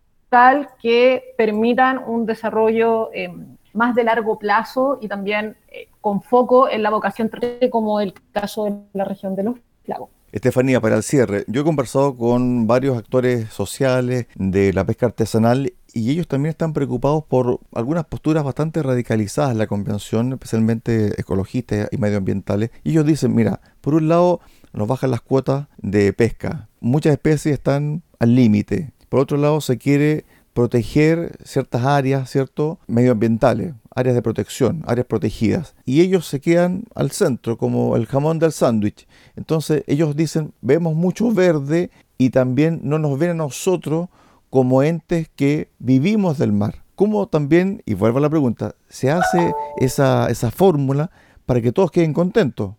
que 0.81 1.33
permitan 1.37 1.99
un 2.05 2.25
desarrollo 2.25 3.09
eh, 3.13 3.29
más 3.73 3.95
de 3.95 4.03
largo 4.03 4.37
plazo 4.37 4.97
y 5.01 5.07
también 5.07 5.55
eh, 5.69 5.87
con 6.01 6.21
foco 6.21 6.69
en 6.69 6.83
la 6.83 6.89
vocación 6.89 7.29
como 7.71 8.01
el 8.01 8.13
caso 8.31 8.65
de 8.65 8.77
la 8.93 9.05
región 9.05 9.35
de 9.35 9.43
los 9.43 9.55
lagos. 9.85 10.09
Estefanía, 10.31 10.81
para 10.81 10.97
el 10.97 11.03
cierre, 11.03 11.45
yo 11.47 11.61
he 11.61 11.63
conversado 11.63 12.17
con 12.17 12.67
varios 12.67 12.97
actores 12.97 13.49
sociales 13.49 14.27
de 14.35 14.73
la 14.73 14.85
pesca 14.85 15.05
artesanal 15.05 15.73
y 15.93 16.11
ellos 16.11 16.27
también 16.27 16.49
están 16.49 16.73
preocupados 16.73 17.23
por 17.23 17.61
algunas 17.73 18.05
posturas 18.05 18.43
bastante 18.43 18.83
radicalizadas 18.83 19.51
en 19.51 19.57
la 19.57 19.67
convención, 19.67 20.33
especialmente 20.33 21.19
ecologistas 21.19 21.87
y 21.91 21.97
medioambientales. 21.97 22.71
Y 22.83 22.91
ellos 22.91 23.05
dicen, 23.05 23.33
mira, 23.33 23.61
por 23.79 23.95
un 23.95 24.09
lado 24.09 24.41
nos 24.73 24.87
bajan 24.87 25.11
las 25.11 25.21
cuotas 25.21 25.67
de 25.77 26.11
pesca, 26.11 26.67
muchas 26.81 27.13
especies 27.13 27.53
están 27.53 28.03
al 28.19 28.35
límite. 28.35 28.91
Por 29.09 29.19
otro 29.19 29.37
lado, 29.37 29.61
se 29.61 29.77
quiere 29.77 30.25
proteger 30.53 31.37
ciertas 31.43 31.85
áreas, 31.85 32.31
¿cierto? 32.31 32.79
Medioambientales, 32.87 33.75
áreas 33.93 34.15
de 34.15 34.23
protección, 34.23 34.83
áreas 34.87 35.05
protegidas. 35.05 35.75
Y 35.85 36.01
ellos 36.01 36.25
se 36.25 36.41
quedan 36.41 36.85
al 36.95 37.11
centro, 37.11 37.57
como 37.59 37.95
el 37.95 38.07
jamón 38.07 38.39
del 38.39 38.51
sándwich. 38.51 39.07
Entonces 39.35 39.83
ellos 39.85 40.15
dicen, 40.15 40.53
vemos 40.61 40.95
mucho 40.95 41.31
verde 41.31 41.91
y 42.17 42.31
también 42.31 42.79
no 42.81 42.97
nos 42.97 43.19
ven 43.19 43.29
a 43.29 43.35
nosotros 43.35 44.09
como 44.49 44.81
entes 44.81 45.29
que 45.35 45.69
vivimos 45.77 46.39
del 46.39 46.53
mar. 46.53 46.83
¿Cómo 46.95 47.27
también, 47.27 47.83
y 47.85 47.93
vuelvo 47.93 48.17
a 48.17 48.21
la 48.21 48.29
pregunta, 48.29 48.73
se 48.89 49.11
hace 49.11 49.53
esa, 49.77 50.27
esa 50.31 50.49
fórmula 50.49 51.11
para 51.45 51.61
que 51.61 51.71
todos 51.71 51.91
queden 51.91 52.13
contentos? 52.13 52.71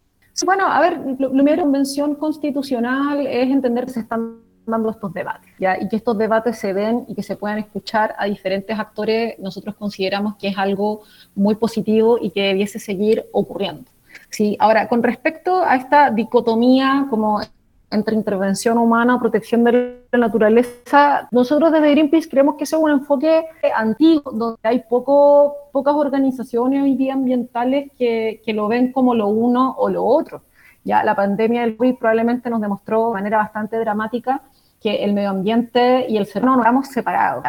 Bueno, 0.45 0.67
a 0.67 0.81
ver, 0.81 0.99
la 1.19 1.31
primera 1.31 1.63
convención 1.63 2.17
constitucional 2.17 3.25
es 3.25 3.49
entender 3.51 3.87
que 3.87 3.93
se 3.93 4.01
están 4.01 4.48
dando 4.69 4.91
estos 4.91 5.13
debates, 5.13 5.51
¿ya? 5.59 5.81
y 5.81 5.89
que 5.89 5.97
estos 5.97 6.17
debates 6.17 6.59
se 6.59 6.75
den 6.75 7.05
y 7.09 7.15
que 7.15 7.23
se 7.23 7.37
puedan 7.37 7.59
escuchar 7.59 8.15
a 8.19 8.27
diferentes 8.27 8.79
actores, 8.79 9.39
nosotros 9.39 9.75
consideramos 9.75 10.37
que 10.37 10.49
es 10.49 10.59
algo 10.59 11.03
muy 11.35 11.55
positivo 11.57 12.19
y 12.21 12.31
que 12.31 12.43
debiese 12.43 12.79
seguir 12.79 13.27
ocurriendo. 13.33 13.91
¿sí? 14.31 14.57
Ahora, 14.61 14.89
con 14.89 15.03
respecto 15.03 15.63
a 15.63 15.77
esta 15.77 16.11
dicotomía 16.11 17.07
como 17.11 17.41
entre 17.91 18.15
intervención 18.15 18.77
humana, 18.77 19.19
protección 19.19 19.65
de 19.65 20.03
la 20.13 20.19
naturaleza, 20.19 21.27
nosotros 21.31 21.73
desde 21.73 21.91
Greenpeace 21.91 22.29
creemos 22.29 22.57
que 22.57 22.65
ese 22.65 22.77
es 22.77 22.83
un 22.83 22.91
enfoque 22.91 23.45
antiguo, 23.75 24.31
donde 24.31 24.59
hay 24.63 24.83
poco, 24.89 25.55
pocas 25.73 25.95
organizaciones 25.95 26.83
hoy 26.83 26.95
día 26.97 27.15
ambientales 27.15 27.91
que, 27.99 28.43
que 28.45 28.53
lo 28.53 28.69
ven 28.69 28.93
como 28.93 29.15
lo 29.15 29.29
uno 29.29 29.75
o 29.79 29.89
lo 29.89 30.05
otro. 30.05 30.43
Ya 30.85 31.03
la 31.03 31.15
pandemia 31.15 31.63
del 31.63 31.77
COVID 31.77 31.97
probablemente 31.97 32.51
nos 32.51 32.61
demostró 32.61 33.09
de 33.09 33.15
manera 33.15 33.39
bastante 33.39 33.79
dramática 33.79 34.43
que 34.81 35.05
el 35.05 35.13
medio 35.13 35.31
ambiente 35.31 36.07
y 36.09 36.17
el 36.17 36.27
ser 36.27 36.43
humano 36.43 36.59
nos 36.59 36.67
hemos 36.67 36.89
separado. 36.89 37.43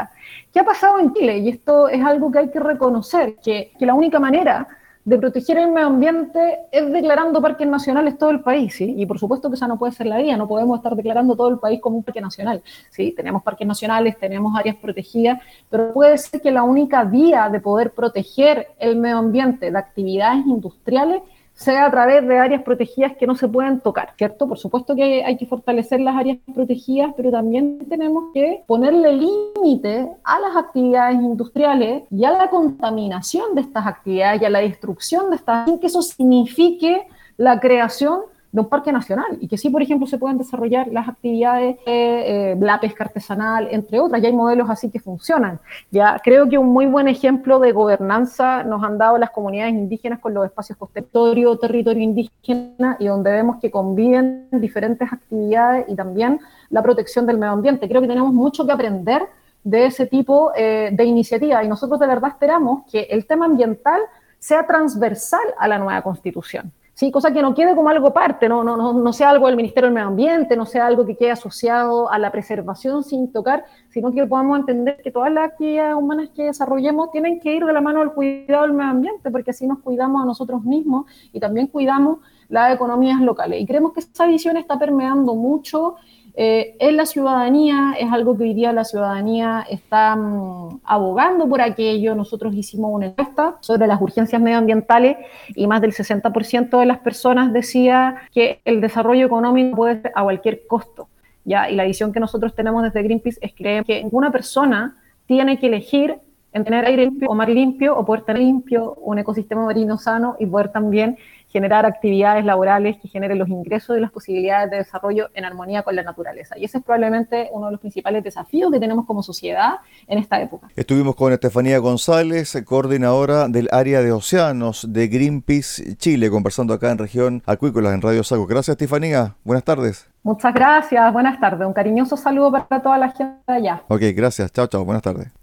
¿Qué 0.51 0.59
ha 0.59 0.65
pasado 0.65 0.99
en 0.99 1.13
Chile? 1.13 1.37
Y 1.39 1.49
esto 1.49 1.87
es 1.87 2.03
algo 2.03 2.31
que 2.31 2.39
hay 2.39 2.49
que 2.49 2.59
reconocer, 2.59 3.35
que, 3.43 3.71
que, 3.77 3.85
la 3.85 3.93
única 3.93 4.19
manera 4.19 4.67
de 5.05 5.17
proteger 5.17 5.57
el 5.57 5.71
medio 5.71 5.87
ambiente 5.87 6.59
es 6.71 6.91
declarando 6.91 7.41
parques 7.41 7.67
nacionales 7.67 8.17
todo 8.17 8.31
el 8.31 8.41
país, 8.41 8.75
¿sí? 8.75 8.93
Y 8.97 9.05
por 9.05 9.17
supuesto 9.17 9.49
que 9.49 9.55
esa 9.55 9.67
no 9.67 9.77
puede 9.79 9.93
ser 9.93 10.07
la 10.07 10.17
vía, 10.17 10.37
no 10.37 10.47
podemos 10.47 10.77
estar 10.77 10.95
declarando 10.95 11.35
todo 11.35 11.49
el 11.49 11.57
país 11.57 11.79
como 11.79 11.97
un 11.97 12.03
parque 12.03 12.21
nacional, 12.21 12.61
¿sí? 12.89 13.13
Tenemos 13.15 13.41
parques 13.41 13.67
nacionales, 13.67 14.19
tenemos 14.19 14.55
áreas 14.57 14.75
protegidas, 14.75 15.39
pero 15.69 15.93
puede 15.93 16.17
ser 16.17 16.41
que 16.41 16.51
la 16.51 16.63
única 16.63 17.03
vía 17.05 17.49
de 17.49 17.59
poder 17.59 17.91
proteger 17.91 18.67
el 18.77 18.97
medio 18.97 19.17
ambiente 19.17 19.71
de 19.71 19.77
actividades 19.77 20.45
industriales 20.45 21.21
sea 21.59 21.85
a 21.85 21.91
través 21.91 22.25
de 22.25 22.37
áreas 22.37 22.63
protegidas 22.63 23.17
que 23.17 23.27
no 23.27 23.35
se 23.35 23.47
pueden 23.47 23.81
tocar, 23.81 24.13
¿cierto? 24.17 24.47
Por 24.47 24.57
supuesto 24.57 24.95
que 24.95 25.25
hay 25.25 25.35
que 25.35 25.45
fortalecer 25.45 25.99
las 25.99 26.15
áreas 26.15 26.37
protegidas, 26.55 27.13
pero 27.17 27.31
también 27.31 27.79
tenemos 27.89 28.31
que 28.33 28.63
ponerle 28.65 29.11
límite 29.11 30.09
a 30.23 30.39
las 30.39 30.55
actividades 30.55 31.15
industriales 31.15 32.03
y 32.09 32.23
a 32.23 32.31
la 32.31 32.49
contaminación 32.49 33.55
de 33.55 33.61
estas 33.61 33.85
actividades 33.85 34.41
y 34.41 34.45
a 34.45 34.49
la 34.49 34.59
destrucción 34.59 35.29
de 35.29 35.35
estas, 35.35 35.65
sin 35.65 35.79
que 35.79 35.87
eso 35.87 36.01
signifique 36.01 37.05
la 37.35 37.59
creación 37.59 38.21
de 38.51 38.62
un 38.62 38.69
parque 38.69 38.91
nacional 38.91 39.38
y 39.39 39.47
que 39.47 39.57
sí, 39.57 39.69
por 39.69 39.81
ejemplo, 39.81 40.07
se 40.07 40.17
puedan 40.17 40.38
desarrollar 40.38 40.88
las 40.88 41.07
actividades 41.07 41.77
de 41.85 42.51
eh, 42.51 42.57
la 42.59 42.79
pesca 42.79 43.03
artesanal, 43.03 43.67
entre 43.71 43.99
otras. 43.99 44.21
Ya 44.21 44.27
hay 44.27 44.35
modelos 44.35 44.69
así 44.69 44.89
que 44.89 44.99
funcionan. 44.99 45.59
Ya 45.91 46.19
creo 46.23 46.49
que 46.49 46.57
un 46.57 46.67
muy 46.67 46.88
buen 46.88 47.07
ejemplo 47.07 47.59
de 47.59 47.71
gobernanza 47.71 48.63
nos 48.63 48.83
han 48.83 48.97
dado 48.97 49.17
las 49.17 49.29
comunidades 49.29 49.73
indígenas 49.73 50.19
con 50.19 50.33
los 50.33 50.45
espacios 50.45 50.77
territorio, 50.93 51.57
territorio 51.57 52.03
indígena 52.03 52.97
y 52.99 53.07
donde 53.07 53.31
vemos 53.31 53.57
que 53.62 53.69
conviven 53.69 54.47
diferentes 54.51 55.12
actividades 55.12 55.85
y 55.88 55.95
también 55.95 56.39
la 56.69 56.81
protección 56.81 57.25
del 57.25 57.38
medio 57.38 57.53
ambiente. 57.53 57.88
Creo 57.88 58.01
que 58.01 58.07
tenemos 58.07 58.33
mucho 58.33 58.65
que 58.65 58.71
aprender 58.71 59.27
de 59.63 59.85
ese 59.85 60.05
tipo 60.05 60.51
eh, 60.55 60.89
de 60.91 61.03
iniciativa 61.03 61.63
y 61.63 61.67
nosotros 61.67 61.99
de 61.99 62.07
verdad 62.07 62.31
esperamos 62.31 62.83
que 62.89 63.01
el 63.09 63.25
tema 63.25 63.45
ambiental 63.45 64.01
sea 64.39 64.65
transversal 64.65 65.43
a 65.57 65.67
la 65.67 65.77
nueva 65.77 66.01
constitución. 66.01 66.71
¿Sí? 66.99 67.12
cosa 67.12 67.31
que 67.31 67.41
no 67.41 67.53
quede 67.55 67.77
como 67.77 67.88
algo 67.88 68.12
parte, 68.12 68.49
no, 68.49 68.62
no, 68.62 68.75
no, 68.75 68.91
no 68.91 69.13
sea 69.13 69.29
algo 69.29 69.47
del 69.47 69.55
Ministerio 69.55 69.88
del 69.88 69.93
Medio 69.93 70.09
Ambiente, 70.09 70.57
no 70.57 70.65
sea 70.65 70.85
algo 70.85 71.05
que 71.05 71.15
quede 71.15 71.31
asociado 71.31 72.12
a 72.12 72.19
la 72.19 72.29
preservación 72.29 73.05
sin 73.05 73.31
tocar, 73.31 73.63
sino 73.89 74.12
que 74.12 74.27
podamos 74.27 74.59
entender 74.59 74.99
que 75.01 75.09
todas 75.09 75.31
las 75.31 75.51
actividades 75.51 75.95
humanas 75.95 76.29
que 76.35 76.43
desarrollemos 76.43 77.09
tienen 77.12 77.39
que 77.39 77.55
ir 77.55 77.63
de 77.63 77.71
la 77.71 77.79
mano 77.79 78.01
al 78.01 78.13
cuidado 78.13 78.63
del 78.63 78.73
medio 78.73 78.91
ambiente, 78.91 79.31
porque 79.31 79.51
así 79.51 79.65
nos 79.65 79.79
cuidamos 79.79 80.21
a 80.21 80.25
nosotros 80.25 80.62
mismos 80.65 81.05
y 81.31 81.39
también 81.39 81.67
cuidamos 81.67 82.17
las 82.49 82.75
economías 82.75 83.21
locales. 83.21 83.62
Y 83.62 83.65
creemos 83.65 83.93
que 83.93 84.01
esa 84.01 84.27
visión 84.27 84.57
está 84.57 84.77
permeando 84.77 85.35
mucho 85.35 85.95
eh, 86.41 86.78
en 86.80 86.95
la 86.95 87.06
ciudadanía, 87.06 87.95
es 87.99 88.10
algo 88.13 88.38
que 88.38 88.43
hoy 88.43 88.54
día 88.54 88.71
la 88.71 88.86
ciudadanía 88.86 89.65
está 89.69 90.15
mm, 90.15 90.80
abogando 90.86 91.49
por 91.49 91.60
aquello. 91.60 92.15
Nosotros 92.15 92.56
hicimos 92.56 92.91
una 92.93 93.08
encuesta 93.08 93.58
sobre 93.60 93.88
las 93.88 94.02
urgencias 94.02 94.41
medioambientales 94.41 95.17
y 95.54 95.67
más 95.67 95.82
del 95.82 95.91
60% 95.91 96.80
de 96.80 96.86
las 96.86 96.99
personas 96.99 97.52
decía 97.52 98.15
que 98.32 98.62
el 98.63 98.80
desarrollo 98.80 99.25
económico 99.25 99.75
puede 99.75 100.02
ser 100.02 100.13
a 100.15 100.23
cualquier 100.23 100.65
costo. 100.65 101.10
¿ya? 101.43 101.69
Y 101.69 101.75
la 101.75 101.84
visión 101.84 102.13
que 102.13 102.21
nosotros 102.21 102.56
tenemos 102.56 102.84
desde 102.84 103.04
Greenpeace 103.04 103.39
es 103.41 103.52
que 103.52 103.84
que 103.86 104.02
ninguna 104.02 104.32
persona 104.32 104.95
tiene 105.25 105.60
que 105.60 105.67
elegir 105.67 106.19
en 106.54 106.63
tener 106.63 106.86
aire 106.86 107.04
limpio 107.04 107.30
o 107.30 107.36
mar 107.36 107.49
limpio 107.49 107.97
o 107.97 108.06
poder 108.06 108.23
tener 108.23 108.41
limpio 108.41 108.95
un 109.02 109.19
ecosistema 109.19 109.65
marino 109.65 109.97
sano 109.97 110.38
y 110.39 110.45
poder 110.45 110.71
también 110.71 111.17
generar 111.49 111.85
actividades 111.85 112.45
laborales 112.45 112.97
que 113.01 113.07
generen 113.07 113.39
los 113.39 113.49
ingresos 113.49 113.97
y 113.97 114.01
las 114.01 114.12
posibilidades 114.12 114.69
de 114.71 114.77
desarrollo 114.77 115.29
en 115.33 115.45
armonía 115.45 115.83
con 115.83 115.95
la 115.95 116.03
naturaleza. 116.03 116.57
Y 116.57 116.65
ese 116.65 116.77
es 116.77 116.83
probablemente 116.83 117.49
uno 117.51 117.67
de 117.67 117.71
los 117.73 117.81
principales 117.81 118.23
desafíos 118.23 118.71
que 118.71 118.79
tenemos 118.79 119.05
como 119.05 119.23
sociedad 119.23 119.75
en 120.07 120.19
esta 120.19 120.41
época. 120.41 120.69
Estuvimos 120.75 121.15
con 121.15 121.33
Estefanía 121.33 121.79
González, 121.79 122.55
coordinadora 122.65 123.47
del 123.47 123.67
área 123.71 124.01
de 124.01 124.12
océanos 124.12 124.85
de 124.93 125.07
Greenpeace 125.07 125.95
Chile, 125.97 126.29
conversando 126.29 126.73
acá 126.73 126.91
en 126.91 126.97
región 126.97 127.43
acuícola 127.45 127.93
en 127.93 128.01
Radio 128.01 128.23
Sago. 128.23 128.45
Gracias, 128.45 128.75
Estefanía. 128.75 129.35
Buenas 129.43 129.63
tardes. 129.63 130.07
Muchas 130.21 130.53
gracias. 130.53 131.13
Buenas 131.13 131.39
tardes. 131.39 131.65
Un 131.65 131.73
cariñoso 131.73 132.17
saludo 132.17 132.51
para 132.51 132.81
toda 132.81 132.97
la 132.97 133.09
gente 133.09 133.39
allá. 133.47 133.83
Ok, 133.88 134.01
gracias. 134.13 134.51
Chao, 134.51 134.67
chao. 134.67 134.85
Buenas 134.85 135.01
tardes. 135.01 135.38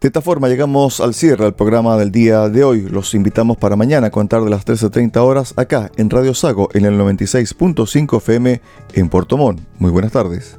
De 0.00 0.08
esta 0.08 0.20
forma 0.20 0.48
llegamos 0.48 1.00
al 1.00 1.14
cierre 1.14 1.44
del 1.44 1.54
programa 1.54 1.96
del 1.96 2.12
día 2.12 2.48
de 2.48 2.64
hoy. 2.64 2.82
Los 2.82 3.14
invitamos 3.14 3.56
para 3.56 3.76
mañana 3.76 4.08
a 4.08 4.10
contar 4.10 4.42
de 4.42 4.50
las 4.50 4.66
13.30 4.66 5.16
horas 5.18 5.54
acá 5.56 5.90
en 5.96 6.10
Radio 6.10 6.34
Sago 6.34 6.68
en 6.74 6.84
el 6.84 6.98
96.5 6.98 8.18
FM 8.18 8.60
en 8.92 9.08
Puerto 9.08 9.36
Montt. 9.36 9.60
Muy 9.78 9.90
buenas 9.90 10.12
tardes. 10.12 10.58